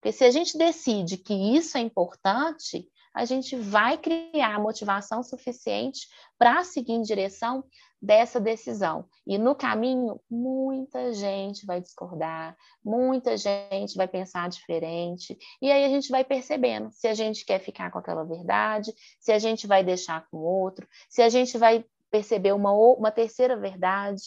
Porque 0.00 0.12
se 0.12 0.24
a 0.24 0.30
gente 0.30 0.58
decide 0.58 1.16
que 1.16 1.32
isso 1.32 1.78
é 1.78 1.80
importante, 1.80 2.84
a 3.14 3.24
gente 3.24 3.56
vai 3.56 3.98
criar 3.98 4.60
motivação 4.60 5.22
suficiente 5.22 6.08
para 6.38 6.64
seguir 6.64 6.92
em 6.92 7.02
direção 7.02 7.64
dessa 8.02 8.40
decisão. 8.40 9.04
E 9.24 9.38
no 9.38 9.54
caminho, 9.54 10.20
muita 10.28 11.12
gente 11.12 11.64
vai 11.64 11.80
discordar, 11.80 12.56
muita 12.84 13.36
gente 13.36 13.94
vai 13.96 14.08
pensar 14.08 14.48
diferente, 14.48 15.38
e 15.60 15.70
aí 15.70 15.84
a 15.84 15.88
gente 15.88 16.10
vai 16.10 16.24
percebendo 16.24 16.90
se 16.90 17.06
a 17.06 17.14
gente 17.14 17.44
quer 17.44 17.60
ficar 17.60 17.92
com 17.92 17.98
aquela 17.98 18.24
verdade, 18.24 18.92
se 19.20 19.30
a 19.30 19.38
gente 19.38 19.68
vai 19.68 19.84
deixar 19.84 20.26
com 20.28 20.38
outro, 20.38 20.88
se 21.08 21.22
a 21.22 21.28
gente 21.28 21.56
vai 21.56 21.84
perceber 22.10 22.52
uma, 22.52 22.72
uma 22.72 23.12
terceira 23.12 23.56
verdade. 23.56 24.22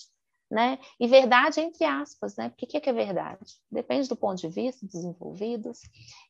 Né? 0.50 0.78
E 1.00 1.08
verdade 1.08 1.60
entre 1.60 1.84
aspas, 1.84 2.36
né? 2.36 2.50
Porque 2.50 2.78
o 2.78 2.82
que 2.82 2.90
é 2.90 2.94
verdade? 2.94 3.56
Depende 3.70 4.08
do 4.08 4.16
ponto 4.16 4.40
de 4.40 4.48
vista 4.48 4.86
dos 4.86 5.04
envolvidos. 5.04 5.80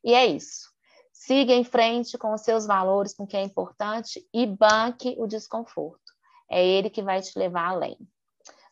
E 0.02 0.14
é 0.14 0.24
isso. 0.24 0.74
Siga 1.18 1.54
em 1.54 1.64
frente 1.64 2.18
com 2.18 2.34
os 2.34 2.42
seus 2.42 2.66
valores, 2.66 3.14
com 3.14 3.24
o 3.24 3.26
que 3.26 3.36
é 3.36 3.42
importante 3.42 4.24
e 4.32 4.46
banque 4.46 5.16
o 5.18 5.26
desconforto. 5.26 6.12
É 6.48 6.64
ele 6.64 6.90
que 6.90 7.02
vai 7.02 7.20
te 7.22 7.36
levar 7.38 7.70
além. 7.70 7.96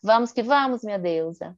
Vamos 0.01 0.31
que 0.31 0.43
vamos, 0.43 0.83
minha 0.83 0.99
deusa. 0.99 1.57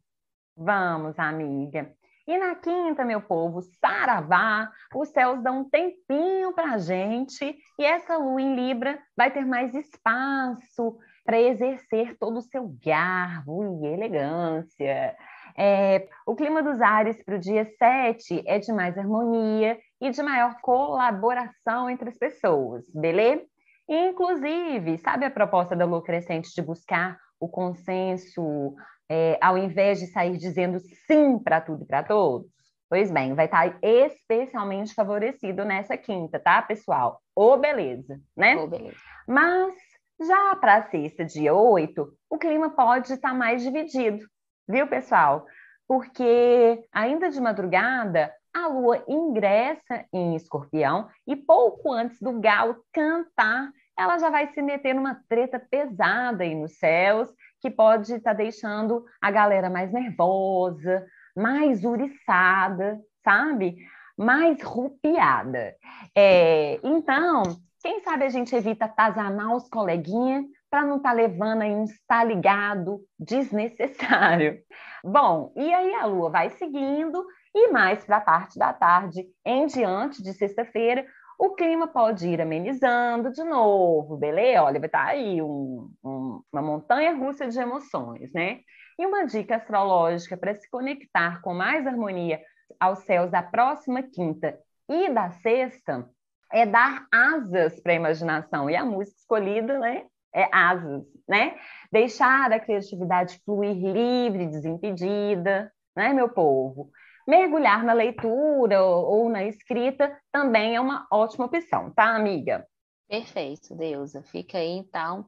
Vamos, 0.55 1.19
amiga. 1.19 1.93
E 2.25 2.37
na 2.37 2.55
quinta, 2.55 3.05
meu 3.05 3.21
povo, 3.21 3.61
saravá, 3.79 4.71
os 4.95 5.09
céus 5.09 5.43
dão 5.43 5.59
um 5.59 5.69
tempinho 5.69 6.53
para 6.53 6.71
a 6.71 6.77
gente 6.77 7.57
e 7.77 7.85
essa 7.85 8.17
lua 8.17 8.41
em 8.41 8.55
Libra 8.55 8.97
vai 9.15 9.29
ter 9.29 9.45
mais 9.45 9.75
espaço 9.75 10.97
para 11.23 11.39
exercer 11.39 12.17
todo 12.17 12.37
o 12.37 12.41
seu 12.41 12.73
garbo 12.83 13.83
e 13.83 13.87
elegância. 13.87 15.15
É, 15.59 16.07
o 16.25 16.35
clima 16.35 16.61
dos 16.61 16.79
ares 16.81 17.21
para 17.23 17.35
o 17.35 17.39
dia 17.39 17.65
7 17.65 18.43
é 18.45 18.59
de 18.59 18.71
mais 18.71 18.95
harmonia 18.97 19.77
e 19.99 20.11
de 20.11 20.21
maior 20.21 20.55
colaboração 20.61 21.89
entre 21.89 22.09
as 22.09 22.17
pessoas, 22.17 22.85
beleza? 22.93 23.43
Inclusive, 23.89 24.97
sabe 24.99 25.25
a 25.25 25.31
proposta 25.31 25.75
da 25.75 25.85
lua 25.85 26.03
crescente 26.03 26.53
de 26.53 26.61
buscar 26.61 27.17
o 27.39 27.47
consenso 27.47 28.75
é, 29.09 29.37
ao 29.41 29.57
invés 29.57 29.99
de 29.99 30.07
sair 30.07 30.37
dizendo 30.37 30.79
sim 31.07 31.39
para 31.39 31.61
tudo 31.61 31.83
e 31.83 31.87
para 31.87 32.03
todos? 32.03 32.51
Pois 32.89 33.11
bem, 33.11 33.33
vai 33.33 33.45
estar 33.45 33.77
especialmente 33.81 34.93
favorecido 34.93 35.65
nessa 35.65 35.97
quinta, 35.97 36.39
tá, 36.39 36.61
pessoal? 36.61 37.19
Ô, 37.35 37.57
beleza, 37.57 38.19
né? 38.35 38.55
Ô, 38.55 38.67
beleza. 38.67 38.95
Mas 39.27 39.73
já 40.19 40.55
para 40.55 40.75
a 40.75 40.89
sexta, 40.89 41.25
dia 41.25 41.53
8, 41.53 42.13
o 42.29 42.37
clima 42.37 42.69
pode 42.69 43.11
estar 43.11 43.33
mais 43.33 43.61
dividido, 43.61 44.25
viu, 44.67 44.87
pessoal? 44.87 45.45
Porque 45.87 46.85
ainda 46.91 47.29
de 47.29 47.39
madrugada, 47.39 48.31
a 48.53 48.67
lua 48.67 49.03
ingressa 49.07 50.05
em 50.11 50.35
escorpião 50.35 51.07
e 51.25 51.35
pouco 51.35 51.91
antes 51.91 52.19
do 52.19 52.39
galo 52.39 52.77
cantar, 52.91 53.71
ela 53.97 54.17
já 54.17 54.29
vai 54.29 54.47
se 54.47 54.61
meter 54.61 54.93
numa 54.93 55.21
treta 55.29 55.59
pesada 55.59 56.43
aí 56.43 56.53
nos 56.53 56.77
céus, 56.77 57.33
que 57.61 57.69
pode 57.69 58.13
estar 58.13 58.31
tá 58.31 58.37
deixando 58.37 59.05
a 59.21 59.31
galera 59.31 59.69
mais 59.69 59.91
nervosa, 59.91 61.05
mais 61.35 61.83
uriçada, 61.83 62.99
sabe? 63.23 63.77
Mais 64.17 64.61
rupiada. 64.61 65.75
É, 66.15 66.79
então, 66.83 67.43
quem 67.81 68.01
sabe 68.01 68.25
a 68.25 68.29
gente 68.29 68.55
evita 68.55 68.85
atazanar 68.85 69.55
os 69.55 69.69
coleguinhas 69.69 70.45
para 70.69 70.85
não 70.85 70.97
estar 70.97 71.09
tá 71.09 71.15
levando 71.15 71.61
aí 71.61 71.71
um 71.71 71.83
está 71.83 72.23
ligado 72.23 72.99
desnecessário. 73.19 74.59
Bom, 75.03 75.53
e 75.55 75.73
aí 75.73 75.93
a 75.95 76.05
lua 76.05 76.29
vai 76.29 76.49
seguindo 76.51 77.25
e 77.55 77.69
mais 77.71 78.03
para 78.03 78.17
a 78.17 78.21
parte 78.21 78.59
da 78.59 78.73
tarde, 78.73 79.25
em 79.45 79.65
diante 79.65 80.21
de 80.21 80.33
sexta-feira, 80.33 81.05
o 81.39 81.51
clima 81.55 81.87
pode 81.87 82.27
ir 82.27 82.41
amenizando 82.41 83.31
de 83.31 83.43
novo, 83.43 84.17
beleza? 84.17 84.63
Olha, 84.63 84.79
vai 84.79 84.87
estar 84.87 85.05
tá 85.05 85.11
aí 85.11 85.41
um, 85.41 85.89
um, 86.03 86.41
uma 86.51 86.61
montanha 86.61 87.15
russa 87.15 87.47
de 87.47 87.59
emoções, 87.59 88.33
né? 88.33 88.59
E 88.99 89.05
uma 89.05 89.25
dica 89.25 89.55
astrológica 89.55 90.35
para 90.35 90.55
se 90.55 90.69
conectar 90.69 91.41
com 91.41 91.53
mais 91.53 91.85
harmonia 91.85 92.41
aos 92.79 92.99
céus 92.99 93.29
da 93.29 93.43
próxima 93.43 94.01
quinta 94.01 94.59
e 94.89 95.09
da 95.09 95.29
sexta 95.29 96.09
é 96.51 96.65
dar 96.65 97.05
asas 97.13 97.79
para 97.81 97.91
a 97.91 97.95
imaginação. 97.95 98.69
E 98.69 98.75
a 98.75 98.83
música 98.83 99.17
escolhida, 99.19 99.77
né? 99.79 100.05
É 100.37 100.47
asas, 100.51 101.03
né? 101.27 101.57
Deixar 101.91 102.51
a 102.51 102.59
criatividade 102.59 103.41
fluir 103.43 103.75
livre, 103.75 104.45
desimpedida, 104.45 105.73
né, 105.95 106.13
meu 106.13 106.29
povo? 106.29 106.91
Mergulhar 107.27 107.83
na 107.83 107.93
leitura 107.93 108.83
ou 108.83 109.29
na 109.29 109.43
escrita 109.43 110.15
também 110.31 110.75
é 110.75 110.79
uma 110.79 111.07
ótima 111.11 111.45
opção, 111.45 111.91
tá, 111.91 112.15
amiga? 112.15 112.67
Perfeito, 113.09 113.75
Deusa. 113.75 114.21
Fica 114.21 114.59
aí, 114.59 114.77
então, 114.77 115.25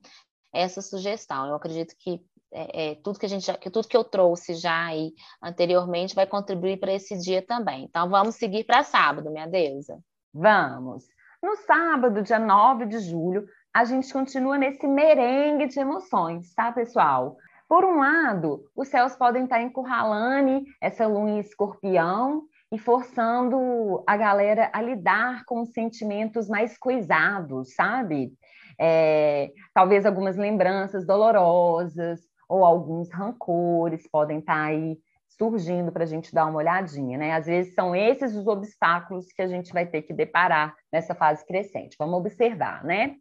essa 0.53 0.79
sugestão. 0.79 1.47
Eu 1.47 1.55
acredito 1.55 1.95
que 1.97 2.21
é, 2.51 2.91
é, 2.91 2.95
tudo 2.95 3.19
que 3.19 3.25
a 3.25 3.29
gente 3.29 3.45
já, 3.45 3.57
que 3.57 3.69
tudo 3.69 3.87
que 3.87 3.97
eu 3.97 4.03
trouxe 4.03 4.53
já 4.55 4.85
aí 4.85 5.13
anteriormente 5.41 6.15
vai 6.15 6.27
contribuir 6.27 6.79
para 6.79 6.93
esse 6.93 7.17
dia 7.17 7.41
também. 7.41 7.83
Então 7.83 8.09
vamos 8.09 8.35
seguir 8.35 8.63
para 8.63 8.83
sábado, 8.83 9.31
minha 9.31 9.47
deusa. 9.47 9.99
Vamos. 10.33 11.05
No 11.41 11.55
sábado, 11.55 12.21
dia 12.21 12.37
9 12.37 12.85
de 12.85 12.99
julho, 12.99 13.47
a 13.73 13.83
gente 13.83 14.11
continua 14.11 14.57
nesse 14.57 14.87
merengue 14.87 15.67
de 15.67 15.79
emoções, 15.79 16.53
tá, 16.53 16.71
pessoal? 16.71 17.37
Por 17.67 17.85
um 17.85 17.99
lado, 17.99 18.65
os 18.75 18.87
céus 18.87 19.15
podem 19.15 19.43
estar 19.43 19.61
encurralando 19.61 20.63
essa 20.81 21.05
lua 21.05 21.29
em 21.29 21.39
escorpião 21.39 22.43
e 22.71 22.79
forçando 22.79 24.03
a 24.07 24.17
galera 24.17 24.69
a 24.73 24.81
lidar 24.81 25.43
com 25.45 25.65
sentimentos 25.65 26.47
mais 26.47 26.77
coisados, 26.77 27.75
sabe? 27.75 28.33
É, 28.79 29.51
talvez 29.73 30.05
algumas 30.05 30.35
lembranças 30.35 31.05
dolorosas 31.05 32.21
ou 32.47 32.65
alguns 32.65 33.11
rancores 33.11 34.09
podem 34.09 34.39
estar 34.39 34.65
aí 34.65 34.97
surgindo 35.27 35.91
para 35.91 36.03
a 36.03 36.07
gente 36.07 36.33
dar 36.33 36.45
uma 36.45 36.57
olhadinha, 36.57 37.17
né? 37.17 37.33
Às 37.33 37.45
vezes 37.45 37.73
são 37.73 37.95
esses 37.95 38.35
os 38.35 38.47
obstáculos 38.47 39.31
que 39.31 39.41
a 39.41 39.47
gente 39.47 39.71
vai 39.71 39.85
ter 39.85 40.01
que 40.01 40.13
deparar 40.13 40.75
nessa 40.91 41.13
fase 41.13 41.45
crescente. 41.45 41.95
Vamos 41.99 42.19
observar, 42.19 42.83
né? 42.83 43.15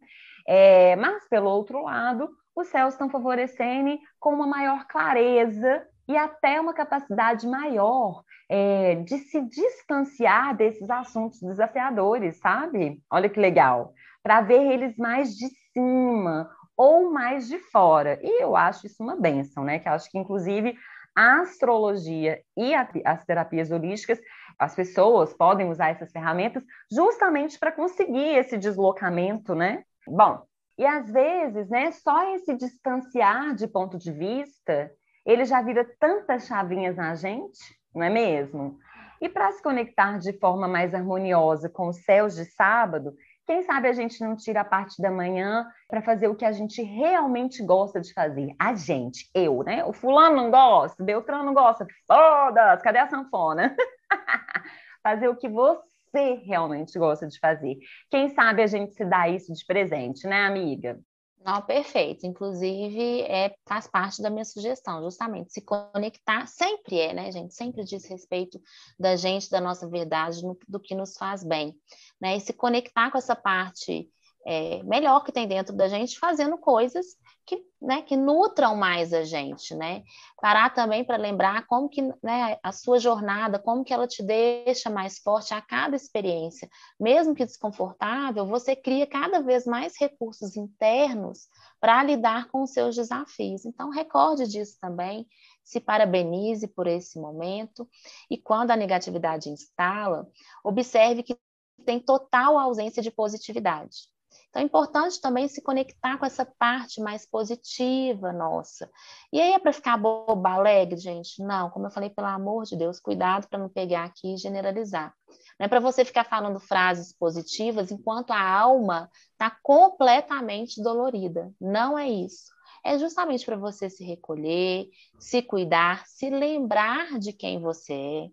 É, 0.51 0.95
mas, 0.95 1.27
pelo 1.29 1.47
outro 1.47 1.83
lado, 1.83 2.27
os 2.55 2.69
céus 2.69 2.95
estão 2.95 3.07
favorecendo 3.07 3.99
com 4.19 4.33
uma 4.33 4.47
maior 4.47 4.87
clareza 4.87 5.85
e 6.07 6.17
até 6.17 6.59
uma 6.59 6.73
capacidade 6.73 7.47
maior 7.47 8.23
é, 8.49 8.95
de 8.95 9.19
se 9.19 9.41
distanciar 9.41 10.57
desses 10.57 10.89
assuntos 10.89 11.39
desafiadores, 11.39 12.39
sabe? 12.39 12.99
Olha 13.11 13.29
que 13.29 13.39
legal. 13.39 13.93
Para 14.23 14.41
ver 14.41 14.71
eles 14.71 14.97
mais 14.97 15.35
de 15.35 15.47
cima 15.71 16.49
ou 16.75 17.11
mais 17.11 17.47
de 17.47 17.59
fora. 17.59 18.19
E 18.23 18.41
eu 18.41 18.55
acho 18.55 18.87
isso 18.87 19.03
uma 19.03 19.15
benção, 19.15 19.63
né? 19.63 19.77
Que 19.77 19.87
acho 19.87 20.09
que, 20.09 20.17
inclusive, 20.17 20.75
a 21.15 21.41
astrologia 21.41 22.41
e 22.57 22.73
a, 22.73 22.89
as 23.05 23.23
terapias 23.23 23.69
holísticas, 23.69 24.19
as 24.57 24.73
pessoas 24.73 25.31
podem 25.31 25.69
usar 25.69 25.89
essas 25.89 26.11
ferramentas 26.11 26.63
justamente 26.91 27.59
para 27.59 27.71
conseguir 27.71 28.35
esse 28.35 28.57
deslocamento, 28.57 29.53
né? 29.53 29.83
Bom, 30.09 30.41
e 30.77 30.85
às 30.85 31.09
vezes, 31.09 31.69
né, 31.69 31.91
só 31.91 32.33
esse 32.35 32.55
distanciar 32.55 33.53
de 33.53 33.67
ponto 33.67 33.97
de 33.97 34.11
vista, 34.11 34.91
ele 35.25 35.45
já 35.45 35.61
vira 35.61 35.85
tantas 35.99 36.47
chavinhas 36.47 36.95
na 36.95 37.15
gente, 37.15 37.59
não 37.93 38.03
é 38.03 38.09
mesmo? 38.09 38.79
E 39.21 39.27
para 39.27 39.51
se 39.51 39.61
conectar 39.61 40.17
de 40.17 40.33
forma 40.39 40.67
mais 40.67 40.93
harmoniosa 40.93 41.69
com 41.69 41.89
os 41.89 41.97
céus 42.03 42.35
de 42.35 42.45
sábado, 42.45 43.13
quem 43.45 43.63
sabe 43.63 43.89
a 43.89 43.93
gente 43.93 44.23
não 44.23 44.35
tira 44.35 44.61
a 44.61 44.65
parte 44.65 45.01
da 45.01 45.11
manhã 45.11 45.67
para 45.87 46.01
fazer 46.01 46.27
o 46.27 46.35
que 46.35 46.45
a 46.45 46.51
gente 46.51 46.81
realmente 46.81 47.63
gosta 47.63 47.99
de 47.99 48.13
fazer? 48.13 48.55
A 48.57 48.73
gente, 48.73 49.29
eu, 49.33 49.63
né? 49.63 49.83
O 49.83 49.91
fulano 49.91 50.35
não 50.35 50.49
gosta, 50.49 51.01
o 51.01 51.05
Beltrano 51.05 51.43
não 51.43 51.53
gosta, 51.53 51.85
foda-se, 52.07 52.83
cadê 52.83 52.99
a 52.99 53.09
sanfona? 53.09 53.75
fazer 55.03 55.27
o 55.27 55.35
que 55.35 55.49
você 55.49 55.88
você 56.11 56.35
realmente 56.45 56.97
gosta 56.97 57.27
de 57.27 57.39
fazer. 57.39 57.77
Quem 58.09 58.29
sabe 58.29 58.61
a 58.61 58.67
gente 58.67 58.93
se 58.93 59.05
dá 59.05 59.27
isso 59.29 59.53
de 59.53 59.65
presente, 59.65 60.27
né, 60.27 60.45
amiga? 60.45 60.99
Não, 61.45 61.61
perfeito. 61.61 62.25
Inclusive, 62.25 63.21
é, 63.21 63.55
faz 63.67 63.87
parte 63.87 64.21
da 64.21 64.29
minha 64.29 64.43
sugestão, 64.43 65.01
justamente. 65.01 65.53
Se 65.53 65.61
conectar 65.61 66.45
sempre 66.47 66.99
é, 66.99 67.13
né, 67.13 67.31
gente? 67.31 67.53
Sempre 67.53 67.83
diz 67.83 68.05
respeito 68.05 68.61
da 68.99 69.15
gente, 69.15 69.49
da 69.49 69.61
nossa 69.61 69.87
verdade, 69.87 70.43
no, 70.43 70.57
do 70.67 70.79
que 70.79 70.93
nos 70.93 71.15
faz 71.15 71.43
bem. 71.43 71.73
Né? 72.19 72.35
E 72.35 72.41
se 72.41 72.51
conectar 72.51 73.09
com 73.09 73.17
essa 73.17 73.35
parte 73.35 74.09
é, 74.45 74.83
melhor 74.83 75.23
que 75.23 75.31
tem 75.31 75.47
dentro 75.47 75.75
da 75.75 75.87
gente, 75.87 76.19
fazendo 76.19 76.57
coisas 76.57 77.05
que, 77.49 77.65
né, 77.81 78.03
que 78.03 78.15
nutram 78.15 78.75
mais 78.75 79.11
a 79.11 79.23
gente, 79.23 79.73
né? 79.73 80.03
Parar 80.39 80.71
também 80.71 81.03
para 81.03 81.17
lembrar 81.17 81.65
como 81.65 81.89
que 81.89 81.99
né, 82.21 82.59
a 82.61 82.71
sua 82.71 82.99
jornada, 82.99 83.57
como 83.57 83.83
que 83.83 83.91
ela 83.91 84.07
te 84.07 84.21
deixa 84.21 84.87
mais 84.87 85.17
forte 85.17 85.51
a 85.51 85.59
cada 85.59 85.95
experiência. 85.95 86.69
Mesmo 86.99 87.33
que 87.33 87.43
desconfortável, 87.43 88.45
você 88.45 88.75
cria 88.75 89.07
cada 89.07 89.41
vez 89.41 89.65
mais 89.65 89.97
recursos 89.99 90.55
internos 90.55 91.47
para 91.81 92.03
lidar 92.03 92.49
com 92.49 92.61
os 92.61 92.71
seus 92.71 92.95
desafios. 92.95 93.65
Então, 93.65 93.89
recorde 93.89 94.47
disso 94.47 94.77
também, 94.79 95.25
se 95.63 95.79
parabenize 95.79 96.67
por 96.67 96.85
esse 96.85 97.19
momento 97.19 97.89
e 98.29 98.37
quando 98.37 98.69
a 98.69 98.75
negatividade 98.75 99.49
instala, 99.49 100.27
observe 100.63 101.23
que 101.23 101.35
tem 101.83 101.99
total 101.99 102.59
ausência 102.59 103.01
de 103.01 103.09
positividade. 103.09 104.07
Então, 104.49 104.61
é 104.61 104.65
importante 104.65 105.21
também 105.21 105.47
se 105.47 105.61
conectar 105.61 106.17
com 106.17 106.25
essa 106.25 106.43
parte 106.43 106.99
mais 106.99 107.25
positiva 107.25 108.33
nossa. 108.33 108.89
E 109.31 109.39
aí 109.39 109.53
é 109.53 109.59
para 109.59 109.71
ficar 109.71 109.95
boba, 109.97 110.49
alegre, 110.49 110.97
gente? 110.97 111.43
Não, 111.43 111.69
como 111.69 111.85
eu 111.85 111.91
falei, 111.91 112.09
pelo 112.09 112.27
amor 112.27 112.63
de 112.65 112.75
Deus, 112.75 112.99
cuidado 112.99 113.47
para 113.47 113.59
não 113.59 113.69
pegar 113.69 114.05
aqui 114.05 114.33
e 114.33 114.37
generalizar. 114.37 115.13
Não 115.59 115.65
é 115.65 115.67
para 115.67 115.79
você 115.79 116.03
ficar 116.03 116.23
falando 116.23 116.59
frases 116.59 117.13
positivas 117.13 117.91
enquanto 117.91 118.31
a 118.31 118.41
alma 118.41 119.09
está 119.33 119.55
completamente 119.61 120.81
dolorida. 120.81 121.53
Não 121.61 121.97
é 121.97 122.09
isso. 122.09 122.51
É 122.83 122.97
justamente 122.97 123.45
para 123.45 123.57
você 123.57 123.89
se 123.89 124.03
recolher, 124.03 124.87
se 125.19 125.41
cuidar, 125.41 126.05
se 126.07 126.29
lembrar 126.29 127.19
de 127.19 127.33
quem 127.33 127.59
você 127.59 127.93
é, 127.93 128.29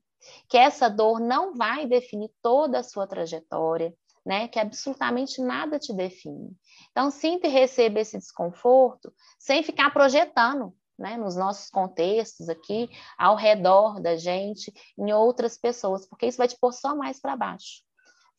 que 0.49 0.57
essa 0.57 0.89
dor 0.89 1.21
não 1.21 1.55
vai 1.55 1.87
definir 1.87 2.31
toda 2.41 2.79
a 2.79 2.83
sua 2.83 3.07
trajetória, 3.07 3.93
né? 4.27 4.49
Que 4.49 4.59
absolutamente 4.59 5.41
nada 5.41 5.79
te 5.79 5.93
define. 5.93 6.51
Então, 6.91 7.13
sinta 7.13 7.47
e 7.47 7.51
receba 7.51 8.01
esse 8.01 8.19
desconforto 8.19 9.15
sem 9.39 9.63
ficar 9.63 9.93
projetando, 9.93 10.75
né, 10.99 11.17
nos 11.17 11.37
nossos 11.37 11.71
contextos 11.71 12.49
aqui, 12.49 12.91
ao 13.17 13.37
redor 13.37 14.01
da 14.01 14.17
gente, 14.17 14.73
em 14.99 15.13
outras 15.13 15.57
pessoas, 15.57 16.07
porque 16.07 16.27
isso 16.27 16.39
vai 16.39 16.49
te 16.49 16.59
pôr 16.59 16.73
só 16.73 16.97
mais 16.97 17.21
para 17.21 17.37
baixo. 17.37 17.83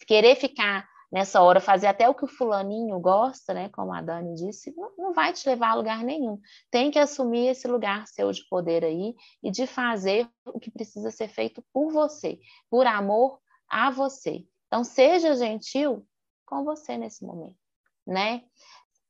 Querer 0.06 0.36
ficar 0.36 0.88
nessa 1.12 1.42
hora, 1.42 1.62
fazer 1.62 1.88
até 1.88 2.10
o 2.10 2.16
que 2.16 2.26
o 2.26 2.28
fulaninho 2.28 3.00
gosta, 3.00 3.54
né, 3.54 3.70
como 3.70 3.94
a 3.94 4.02
Dani 4.02 4.34
disse, 4.36 4.74
não, 4.76 4.92
não 4.98 5.14
vai 5.14 5.32
te 5.32 5.48
levar 5.48 5.70
a 5.70 5.76
lugar 5.76 6.04
nenhum. 6.04 6.40
Tem 6.70 6.92
que 6.92 7.00
assumir 7.00 7.48
esse 7.48 7.68
lugar 7.68 8.08
seu 8.08 8.32
de 8.32 8.44
poder 8.50 8.84
aí 8.84 9.16
e 9.42 9.52
de 9.52 9.66
fazer 9.66 10.28
o 10.46 10.60
que 10.60 10.72
precisa 10.72 11.12
ser 11.12 11.30
feito 11.30 11.64
por 11.72 11.92
você, 11.92 12.40
por 12.70 12.86
amor 12.86 13.40
a 13.70 13.90
você. 13.90 14.46
Então, 14.68 14.84
seja 14.84 15.36
gentil 15.36 16.06
com 16.46 16.64
você 16.64 16.98
nesse 16.98 17.26
momento, 17.26 17.58
né? 18.06 18.44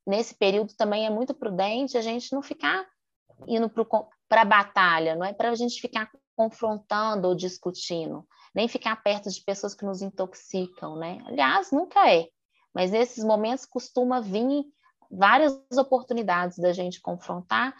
Nesse 0.06 0.34
período 0.36 0.74
também 0.76 1.06
é 1.06 1.10
muito 1.10 1.34
prudente 1.34 1.98
a 1.98 2.02
gente 2.02 2.32
não 2.32 2.42
ficar 2.42 2.88
indo 3.48 3.70
para 3.70 4.42
a 4.42 4.46
batalha, 4.46 5.16
não 5.16 5.26
é 5.26 5.34
para 5.34 5.50
a 5.50 5.56
gente 5.56 5.82
ficar 5.82 6.10
confrontando 6.36 7.28
ou 7.28 7.36
discutindo, 7.36 8.26
nem 8.54 8.68
ficar 8.68 8.96
perto 9.04 9.30
de 9.30 9.42
pessoas 9.42 9.74
que 9.74 9.86
nos 9.86 10.02
intoxicam, 10.02 10.96
né? 10.96 11.20
Aliás, 11.26 11.72
nunca 11.72 12.10
é, 12.10 12.30
mas 12.74 12.92
nesses 12.92 13.24
momentos 13.24 13.66
costuma 13.66 14.22
vir 14.22 14.66
várias 15.10 15.60
oportunidades 15.78 16.58
da 16.58 16.72
gente 16.74 17.02
confrontar 17.02 17.76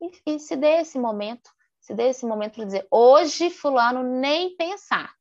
e, 0.00 0.34
e 0.34 0.38
se 0.38 0.56
dê 0.56 0.80
esse 0.80 0.98
momento, 0.98 1.50
se 1.80 1.94
dê 1.94 2.08
esse 2.08 2.24
momento 2.24 2.54
para 2.54 2.64
dizer, 2.64 2.86
hoje 2.90 3.50
fulano 3.50 4.02
nem 4.02 4.56
pensar, 4.56 5.12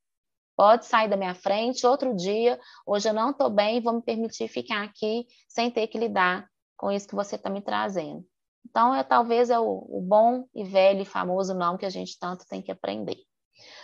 pode 0.58 0.88
sair 0.88 1.08
da 1.08 1.16
minha 1.16 1.36
frente, 1.36 1.86
outro 1.86 2.16
dia, 2.16 2.60
hoje 2.84 3.08
eu 3.08 3.14
não 3.14 3.30
estou 3.30 3.48
bem, 3.48 3.80
vou 3.80 3.94
me 3.94 4.02
permitir 4.02 4.48
ficar 4.48 4.84
aqui 4.84 5.28
sem 5.48 5.70
ter 5.70 5.86
que 5.88 6.00
lidar 6.00 6.50
com 6.76 6.92
isso 6.92 7.08
que 7.08 7.16
você 7.16 7.36
está 7.36 7.48
me 7.48 7.62
trazendo. 7.62 8.26
Então, 8.68 8.94
é, 8.94 9.04
talvez 9.04 9.52
é 9.52 9.60
o, 9.60 9.86
o 9.88 10.02
bom 10.02 10.46
e 10.54 10.64
velho 10.64 11.02
e 11.02 11.06
famoso 11.06 11.54
não 11.54 11.78
que 11.78 11.86
a 11.86 11.90
gente 11.90 12.20
tanto 12.20 12.46
tem 12.48 12.62
que 12.62 12.72
aprender. 12.72 13.18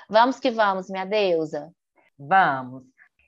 Vamos 0.09 0.39
que 0.39 0.49
vamos, 0.49 0.89
minha 0.89 1.05
deusa. 1.05 1.71
Vamos. 2.17 2.83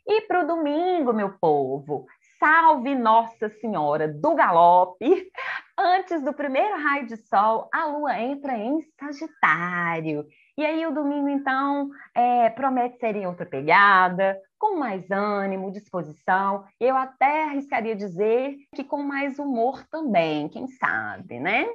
E 0.08 0.22
para 0.22 0.44
o 0.44 0.48
domingo, 0.48 1.14
meu 1.14 1.38
povo, 1.40 2.06
salve 2.40 2.96
Nossa 2.96 3.50
Senhora 3.62 4.08
do 4.08 4.36
Galope. 4.36 5.32
Antes 5.78 6.24
do 6.24 6.34
primeiro 6.34 6.82
raio 6.82 7.08
de 7.08 7.18
sol, 7.18 7.70
a 7.74 7.86
lua 7.86 8.20
entra 8.20 8.58
em 8.58 8.80
Sagitário. 9.00 10.26
E 10.58 10.66
aí 10.66 10.86
o 10.86 10.94
domingo, 10.94 11.28
então, 11.28 11.90
é, 12.14 12.50
promete 12.50 12.98
ser 12.98 13.14
em 13.16 13.28
outra 13.28 13.46
pegada, 13.46 14.40
com 14.58 14.78
mais 14.78 15.12
ânimo, 15.12 15.72
disposição. 15.72 16.64
Eu 16.80 16.96
até 16.96 17.44
arriscaria 17.44 17.94
dizer 17.94 18.56
que 18.74 18.84
com 18.84 19.04
mais 19.04 19.38
humor 19.38 19.86
também, 19.92 20.48
quem 20.48 20.68
sabe, 20.68 21.42
né? 21.42 21.68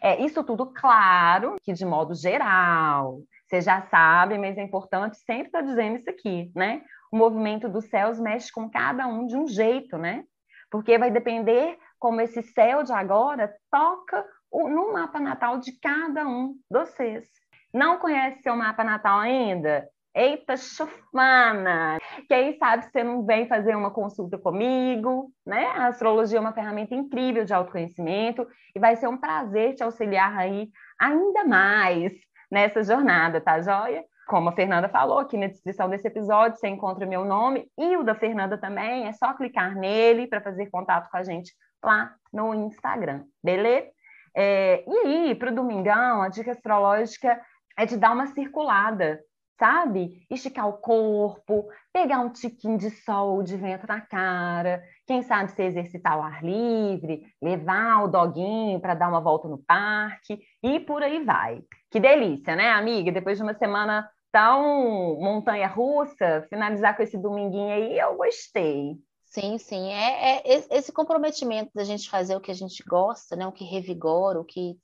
É, 0.00 0.22
isso 0.22 0.42
tudo, 0.42 0.66
claro, 0.66 1.56
que 1.62 1.74
de 1.74 1.84
modo 1.84 2.14
geral. 2.14 3.20
Você 3.46 3.60
já 3.60 3.82
sabe, 3.82 4.38
mas 4.38 4.56
é 4.56 4.62
importante 4.62 5.18
sempre 5.18 5.48
estar 5.48 5.60
dizendo 5.60 5.98
isso 5.98 6.08
aqui, 6.08 6.50
né? 6.56 6.82
O 7.12 7.16
movimento 7.18 7.68
dos 7.68 7.90
céus 7.90 8.18
mexe 8.18 8.50
com 8.50 8.70
cada 8.70 9.06
um 9.06 9.26
de 9.26 9.36
um 9.36 9.46
jeito, 9.46 9.98
né? 9.98 10.24
Porque 10.70 10.96
vai 10.96 11.10
depender 11.10 11.78
como 11.98 12.22
esse 12.22 12.42
céu 12.42 12.82
de 12.82 12.94
agora 12.94 13.54
toca 13.70 14.26
no 14.50 14.90
mapa 14.90 15.20
natal 15.20 15.58
de 15.58 15.78
cada 15.78 16.26
um 16.26 16.54
de 16.54 16.78
vocês. 16.78 17.41
Não 17.72 17.98
conhece 17.98 18.42
seu 18.42 18.54
mapa 18.54 18.84
natal 18.84 19.18
ainda? 19.18 19.88
Eita, 20.14 20.58
chufana! 20.58 21.96
Quem 22.28 22.58
sabe 22.58 22.84
você 22.84 23.02
não 23.02 23.24
vem 23.24 23.48
fazer 23.48 23.74
uma 23.74 23.90
consulta 23.90 24.36
comigo, 24.36 25.32
né? 25.46 25.64
A 25.68 25.86
astrologia 25.86 26.36
é 26.36 26.40
uma 26.40 26.52
ferramenta 26.52 26.94
incrível 26.94 27.46
de 27.46 27.54
autoconhecimento 27.54 28.46
e 28.76 28.78
vai 28.78 28.94
ser 28.96 29.08
um 29.08 29.16
prazer 29.16 29.74
te 29.74 29.82
auxiliar 29.82 30.36
aí 30.36 30.68
ainda 31.00 31.44
mais 31.44 32.12
nessa 32.50 32.82
jornada, 32.82 33.40
tá 33.40 33.62
joia? 33.62 34.04
Como 34.26 34.50
a 34.50 34.52
Fernanda 34.52 34.90
falou 34.90 35.18
aqui 35.18 35.38
na 35.38 35.46
descrição 35.46 35.88
desse 35.88 36.06
episódio, 36.06 36.58
você 36.58 36.68
encontra 36.68 37.06
o 37.06 37.08
meu 37.08 37.24
nome 37.24 37.66
e 37.78 37.96
o 37.96 38.04
da 38.04 38.14
Fernanda 38.14 38.58
também. 38.58 39.06
É 39.06 39.12
só 39.14 39.32
clicar 39.32 39.74
nele 39.74 40.26
para 40.26 40.42
fazer 40.42 40.68
contato 40.68 41.10
com 41.10 41.16
a 41.16 41.22
gente 41.22 41.54
lá 41.82 42.14
no 42.30 42.54
Instagram, 42.54 43.24
beleza? 43.42 43.90
É, 44.34 44.84
e 44.86 44.98
aí, 45.06 45.34
para 45.34 45.50
o 45.50 45.54
domingão, 45.54 46.22
a 46.22 46.28
dica 46.28 46.52
astrológica 46.52 47.40
é 47.78 47.86
de 47.86 47.96
dar 47.96 48.12
uma 48.12 48.26
circulada, 48.26 49.20
sabe? 49.58 50.26
Esticar 50.28 50.68
o 50.68 50.78
corpo, 50.78 51.68
pegar 51.92 52.20
um 52.20 52.30
tiquinho 52.30 52.76
de 52.76 52.90
sol, 52.90 53.42
de 53.42 53.56
vento 53.56 53.86
na 53.86 54.00
cara, 54.00 54.82
quem 55.06 55.22
sabe 55.22 55.52
se 55.52 55.62
exercitar 55.62 56.14
ao 56.14 56.22
ar 56.22 56.42
livre, 56.44 57.22
levar 57.40 58.04
o 58.04 58.08
doguinho 58.08 58.80
para 58.80 58.94
dar 58.94 59.08
uma 59.08 59.20
volta 59.20 59.48
no 59.48 59.58
parque 59.58 60.40
e 60.62 60.80
por 60.80 61.02
aí 61.02 61.24
vai. 61.24 61.62
Que 61.90 62.00
delícia, 62.00 62.56
né, 62.56 62.70
amiga? 62.70 63.12
Depois 63.12 63.36
de 63.36 63.44
uma 63.44 63.54
semana 63.54 64.08
tão 64.32 65.18
montanha 65.20 65.68
russa, 65.68 66.46
finalizar 66.48 66.96
com 66.96 67.02
esse 67.02 67.18
dominguinho 67.18 67.72
aí, 67.72 67.98
eu 67.98 68.16
gostei. 68.16 68.96
Sim, 69.26 69.58
sim. 69.58 69.90
É, 69.90 70.42
é, 70.44 70.66
esse 70.70 70.92
comprometimento 70.92 71.70
da 71.74 71.84
gente 71.84 72.10
fazer 72.10 72.34
o 72.36 72.40
que 72.40 72.50
a 72.50 72.54
gente 72.54 72.82
gosta, 72.86 73.36
né? 73.36 73.46
o 73.46 73.52
que 73.52 73.64
revigora, 73.64 74.40
o 74.40 74.44
que 74.44 74.76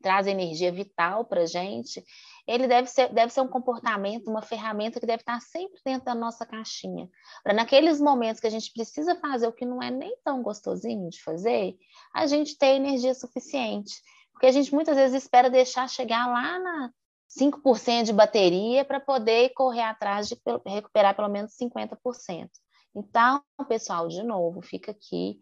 traz 0.00 0.26
energia 0.26 0.72
vital 0.72 1.24
para 1.24 1.42
a 1.42 1.46
gente, 1.46 2.04
ele 2.46 2.66
deve 2.66 2.88
ser, 2.88 3.12
deve 3.12 3.32
ser 3.32 3.40
um 3.40 3.48
comportamento, 3.48 4.28
uma 4.28 4.42
ferramenta 4.42 4.98
que 4.98 5.06
deve 5.06 5.22
estar 5.22 5.40
sempre 5.40 5.80
dentro 5.84 6.06
da 6.06 6.14
nossa 6.14 6.44
caixinha. 6.44 7.08
Para 7.42 7.54
naqueles 7.54 8.00
momentos 8.00 8.40
que 8.40 8.46
a 8.46 8.50
gente 8.50 8.72
precisa 8.72 9.14
fazer 9.16 9.46
o 9.46 9.52
que 9.52 9.64
não 9.64 9.82
é 9.82 9.90
nem 9.90 10.16
tão 10.24 10.42
gostosinho 10.42 11.08
de 11.10 11.22
fazer, 11.22 11.76
a 12.14 12.26
gente 12.26 12.56
ter 12.58 12.74
energia 12.74 13.14
suficiente. 13.14 13.94
Porque 14.32 14.46
a 14.46 14.52
gente 14.52 14.74
muitas 14.74 14.96
vezes 14.96 15.22
espera 15.22 15.50
deixar 15.50 15.88
chegar 15.88 16.26
lá 16.26 16.58
na 16.58 16.92
5% 17.38 18.04
de 18.04 18.12
bateria 18.12 18.84
para 18.84 18.98
poder 18.98 19.50
correr 19.50 19.82
atrás 19.82 20.28
de 20.28 20.36
recuperar 20.66 21.14
pelo 21.14 21.28
menos 21.28 21.52
50%. 21.56 22.48
Então, 22.94 23.42
pessoal, 23.68 24.08
de 24.08 24.22
novo, 24.22 24.60
fica 24.60 24.90
aqui 24.90 25.38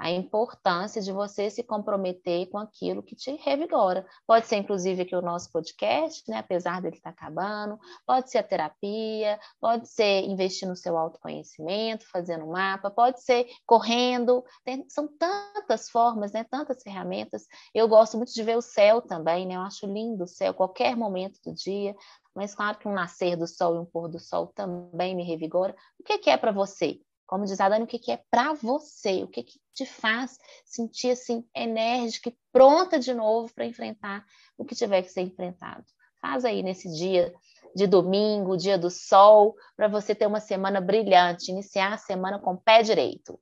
a 0.00 0.10
importância 0.10 1.02
de 1.02 1.12
você 1.12 1.50
se 1.50 1.62
comprometer 1.62 2.48
com 2.48 2.56
aquilo 2.56 3.02
que 3.02 3.14
te 3.14 3.32
revigora. 3.36 4.06
Pode 4.26 4.46
ser, 4.46 4.56
inclusive, 4.56 5.02
aqui 5.02 5.14
o 5.14 5.20
nosso 5.20 5.52
podcast, 5.52 6.24
né? 6.26 6.38
apesar 6.38 6.80
dele 6.80 6.96
estar 6.96 7.10
acabando, 7.10 7.78
pode 8.06 8.30
ser 8.30 8.38
a 8.38 8.42
terapia, 8.42 9.38
pode 9.60 9.86
ser 9.88 10.22
investir 10.22 10.66
no 10.66 10.74
seu 10.74 10.96
autoconhecimento, 10.96 12.08
fazendo 12.10 12.46
um 12.46 12.52
mapa, 12.52 12.90
pode 12.90 13.22
ser 13.22 13.46
correndo, 13.66 14.42
Tem, 14.64 14.88
são 14.88 15.06
tantas 15.06 15.90
formas, 15.90 16.32
né? 16.32 16.44
tantas 16.44 16.82
ferramentas. 16.82 17.46
Eu 17.74 17.86
gosto 17.86 18.16
muito 18.16 18.32
de 18.32 18.42
ver 18.42 18.56
o 18.56 18.62
céu 18.62 19.02
também, 19.02 19.46
né? 19.46 19.56
eu 19.56 19.60
acho 19.60 19.86
lindo 19.86 20.24
o 20.24 20.26
céu, 20.26 20.54
qualquer 20.54 20.96
momento 20.96 21.38
do 21.44 21.52
dia, 21.52 21.94
mas 22.34 22.54
claro 22.54 22.78
que 22.78 22.88
um 22.88 22.94
nascer 22.94 23.36
do 23.36 23.46
sol 23.46 23.74
e 23.74 23.78
um 23.78 23.84
pôr 23.84 24.08
do 24.08 24.18
sol 24.18 24.46
também 24.46 25.14
me 25.14 25.24
revigora. 25.24 25.76
O 25.98 26.04
que, 26.04 26.16
que 26.16 26.30
é 26.30 26.38
para 26.38 26.52
você? 26.52 27.02
Como 27.30 27.44
diz 27.44 27.60
a 27.60 27.68
Dani, 27.68 27.84
o 27.84 27.86
que, 27.86 27.96
que 27.96 28.10
é 28.10 28.16
para 28.28 28.54
você? 28.54 29.22
O 29.22 29.28
que, 29.28 29.44
que 29.44 29.60
te 29.72 29.86
faz 29.86 30.36
sentir 30.64 31.12
assim 31.12 31.48
enérgica 31.54 32.28
e 32.28 32.36
pronta 32.50 32.98
de 32.98 33.14
novo 33.14 33.54
para 33.54 33.64
enfrentar 33.64 34.26
o 34.58 34.64
que 34.64 34.74
tiver 34.74 35.00
que 35.02 35.10
ser 35.10 35.20
enfrentado? 35.20 35.84
Faz 36.20 36.44
aí 36.44 36.60
nesse 36.60 36.92
dia 36.92 37.32
de 37.72 37.86
domingo, 37.86 38.56
dia 38.56 38.76
do 38.76 38.90
sol, 38.90 39.54
para 39.76 39.86
você 39.86 40.12
ter 40.12 40.26
uma 40.26 40.40
semana 40.40 40.80
brilhante, 40.80 41.52
iniciar 41.52 41.92
a 41.92 41.98
semana 41.98 42.40
com 42.40 42.54
o 42.54 42.60
pé 42.60 42.82
direito. 42.82 43.38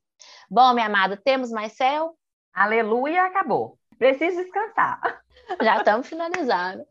Bom, 0.50 0.74
minha 0.74 0.84
amada, 0.84 1.16
temos 1.16 1.50
mais 1.50 1.72
céu? 1.72 2.14
Aleluia, 2.52 3.24
acabou. 3.24 3.77
Preciso 3.98 4.42
descansar. 4.42 5.00
Já 5.62 5.78
estamos 5.78 6.06
finalizando. 6.06 6.86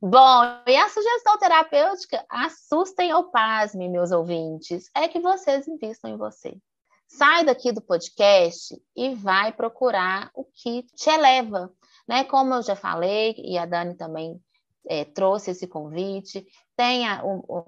Bom, 0.00 0.42
e 0.66 0.76
a 0.76 0.88
sugestão 0.88 1.38
terapêutica, 1.38 2.24
assustem 2.28 3.12
ou 3.12 3.24
pasmem, 3.30 3.90
meus 3.90 4.12
ouvintes, 4.12 4.90
é 4.94 5.08
que 5.08 5.20
vocês 5.20 5.66
invistam 5.66 6.10
em 6.10 6.16
você. 6.16 6.56
Sai 7.08 7.44
daqui 7.44 7.72
do 7.72 7.80
podcast 7.80 8.76
e 8.96 9.14
vai 9.14 9.52
procurar 9.52 10.30
o 10.34 10.44
que 10.44 10.82
te 10.94 11.08
eleva. 11.08 11.72
Né? 12.06 12.24
Como 12.24 12.54
eu 12.54 12.62
já 12.62 12.76
falei, 12.76 13.34
e 13.38 13.56
a 13.56 13.64
Dani 13.64 13.96
também 13.96 14.40
é, 14.88 15.04
trouxe 15.04 15.50
esse 15.50 15.66
convite, 15.66 16.46
tem 16.76 17.06
a, 17.08 17.22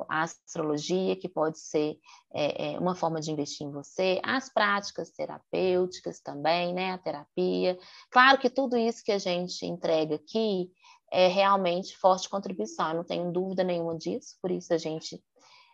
a, 0.08 0.22
astrologia, 0.22 1.16
que 1.16 1.28
pode 1.28 1.58
ser 1.58 1.98
é, 2.32 2.72
é, 2.72 2.78
uma 2.78 2.94
forma 2.94 3.20
de 3.20 3.30
investir 3.30 3.66
em 3.66 3.70
você, 3.70 4.20
as 4.22 4.52
práticas 4.52 5.10
terapêuticas 5.10 6.20
também, 6.20 6.74
né? 6.74 6.92
A 6.92 6.98
terapia. 6.98 7.78
Claro 8.10 8.38
que 8.38 8.50
tudo 8.50 8.76
isso 8.76 9.02
que 9.02 9.12
a 9.12 9.18
gente 9.18 9.64
entrega 9.64 10.16
aqui 10.16 10.70
é 11.10 11.26
realmente 11.26 11.96
forte 11.96 12.28
contribuição, 12.28 12.90
eu 12.90 12.96
não 12.96 13.04
tenho 13.04 13.32
dúvida 13.32 13.64
nenhuma 13.64 13.96
disso, 13.96 14.36
por 14.42 14.50
isso 14.50 14.74
a 14.74 14.78
gente 14.78 15.22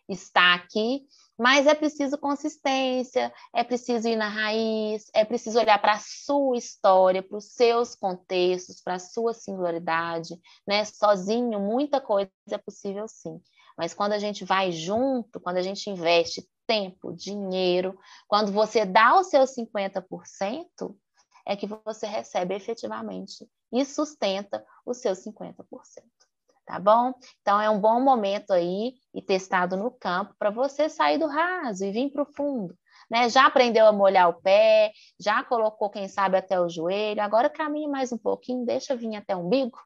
está 0.08 0.54
aqui 0.54 1.06
mas 1.36 1.66
é 1.66 1.74
preciso 1.74 2.16
consistência, 2.16 3.32
é 3.52 3.64
preciso 3.64 4.08
ir 4.08 4.16
na 4.16 4.28
raiz, 4.28 5.10
é 5.12 5.24
preciso 5.24 5.58
olhar 5.58 5.80
para 5.80 5.94
a 5.94 5.98
sua 5.98 6.56
história, 6.56 7.22
para 7.22 7.36
os 7.36 7.52
seus 7.52 7.94
contextos, 7.94 8.80
para 8.80 8.94
a 8.94 9.00
sua 9.00 9.34
singularidade, 9.34 10.38
né? 10.66 10.84
Sozinho, 10.84 11.58
muita 11.58 12.00
coisa 12.00 12.30
é 12.50 12.58
possível 12.58 13.08
sim. 13.08 13.40
Mas 13.76 13.92
quando 13.92 14.12
a 14.12 14.18
gente 14.18 14.44
vai 14.44 14.70
junto, 14.70 15.40
quando 15.40 15.56
a 15.56 15.62
gente 15.62 15.90
investe 15.90 16.48
tempo, 16.66 17.12
dinheiro, 17.12 17.98
quando 18.28 18.52
você 18.52 18.84
dá 18.84 19.18
os 19.18 19.26
seus 19.26 19.50
50%, 19.56 20.96
é 21.46 21.56
que 21.56 21.66
você 21.66 22.06
recebe 22.06 22.54
efetivamente 22.54 23.46
e 23.72 23.84
sustenta 23.84 24.64
os 24.86 24.98
seus 24.98 25.18
50%. 25.24 25.64
Tá 26.66 26.78
bom? 26.78 27.12
Então 27.42 27.60
é 27.60 27.68
um 27.68 27.78
bom 27.78 28.00
momento 28.00 28.52
aí 28.52 28.94
e 29.14 29.20
testado 29.20 29.76
no 29.76 29.90
campo 29.90 30.34
para 30.38 30.50
você 30.50 30.88
sair 30.88 31.18
do 31.18 31.26
raso 31.26 31.84
e 31.84 31.92
vir 31.92 32.10
para 32.10 32.22
o 32.22 32.32
fundo. 32.32 32.74
Né? 33.10 33.28
Já 33.28 33.46
aprendeu 33.46 33.86
a 33.86 33.92
molhar 33.92 34.30
o 34.30 34.40
pé, 34.40 34.90
já 35.20 35.44
colocou, 35.44 35.90
quem 35.90 36.08
sabe, 36.08 36.38
até 36.38 36.58
o 36.58 36.68
joelho, 36.68 37.20
agora 37.20 37.50
caminhe 37.50 37.86
mais 37.86 38.12
um 38.12 38.18
pouquinho, 38.18 38.64
deixa 38.64 38.96
vir 38.96 39.14
até 39.14 39.36
o 39.36 39.40
umbigo, 39.40 39.78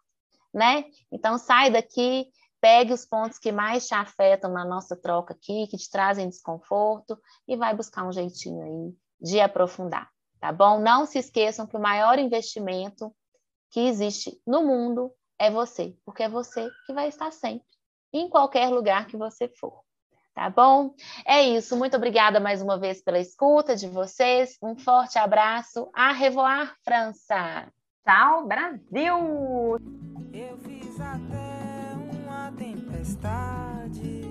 né? 0.54 0.84
Então 1.10 1.36
sai 1.36 1.68
daqui, 1.68 2.28
pegue 2.60 2.92
os 2.92 3.04
pontos 3.04 3.38
que 3.38 3.50
mais 3.50 3.88
te 3.88 3.94
afetam 3.94 4.52
na 4.52 4.64
nossa 4.64 4.94
troca 4.96 5.34
aqui, 5.34 5.66
que 5.66 5.76
te 5.76 5.90
trazem 5.90 6.28
desconforto, 6.28 7.18
e 7.46 7.56
vai 7.56 7.74
buscar 7.74 8.06
um 8.06 8.12
jeitinho 8.12 8.62
aí 8.62 8.94
de 9.20 9.40
aprofundar, 9.40 10.08
tá 10.38 10.52
bom? 10.52 10.78
Não 10.78 11.04
se 11.04 11.18
esqueçam 11.18 11.66
que 11.66 11.76
o 11.76 11.80
maior 11.80 12.20
investimento 12.20 13.12
que 13.70 13.80
existe 13.80 14.40
no 14.46 14.62
mundo 14.62 15.12
é 15.38 15.50
você, 15.50 15.94
porque 16.04 16.22
é 16.22 16.28
você 16.28 16.68
que 16.86 16.92
vai 16.92 17.08
estar 17.08 17.30
sempre, 17.30 17.66
em 18.12 18.28
qualquer 18.28 18.68
lugar 18.68 19.06
que 19.06 19.16
você 19.16 19.48
for. 19.48 19.80
Tá 20.34 20.48
bom? 20.48 20.94
É 21.26 21.42
isso. 21.42 21.76
Muito 21.76 21.96
obrigada 21.96 22.38
mais 22.38 22.62
uma 22.62 22.78
vez 22.78 23.02
pela 23.02 23.18
escuta 23.18 23.74
de 23.74 23.88
vocês. 23.88 24.56
Um 24.62 24.76
forte 24.76 25.18
abraço. 25.18 25.90
A 25.92 26.12
revoar, 26.12 26.76
França. 26.84 27.66
Tchau, 28.04 28.46
Brasil! 28.46 29.78
Eu 30.32 30.56
fiz 30.58 31.00
até 31.00 31.92
uma 32.12 32.52
tempestade, 32.52 34.22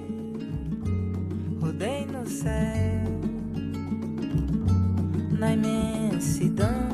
rodei 1.61 2.05
no 2.05 2.25
céu, 2.25 3.03
na 5.37 5.51
imensidão 5.51 6.86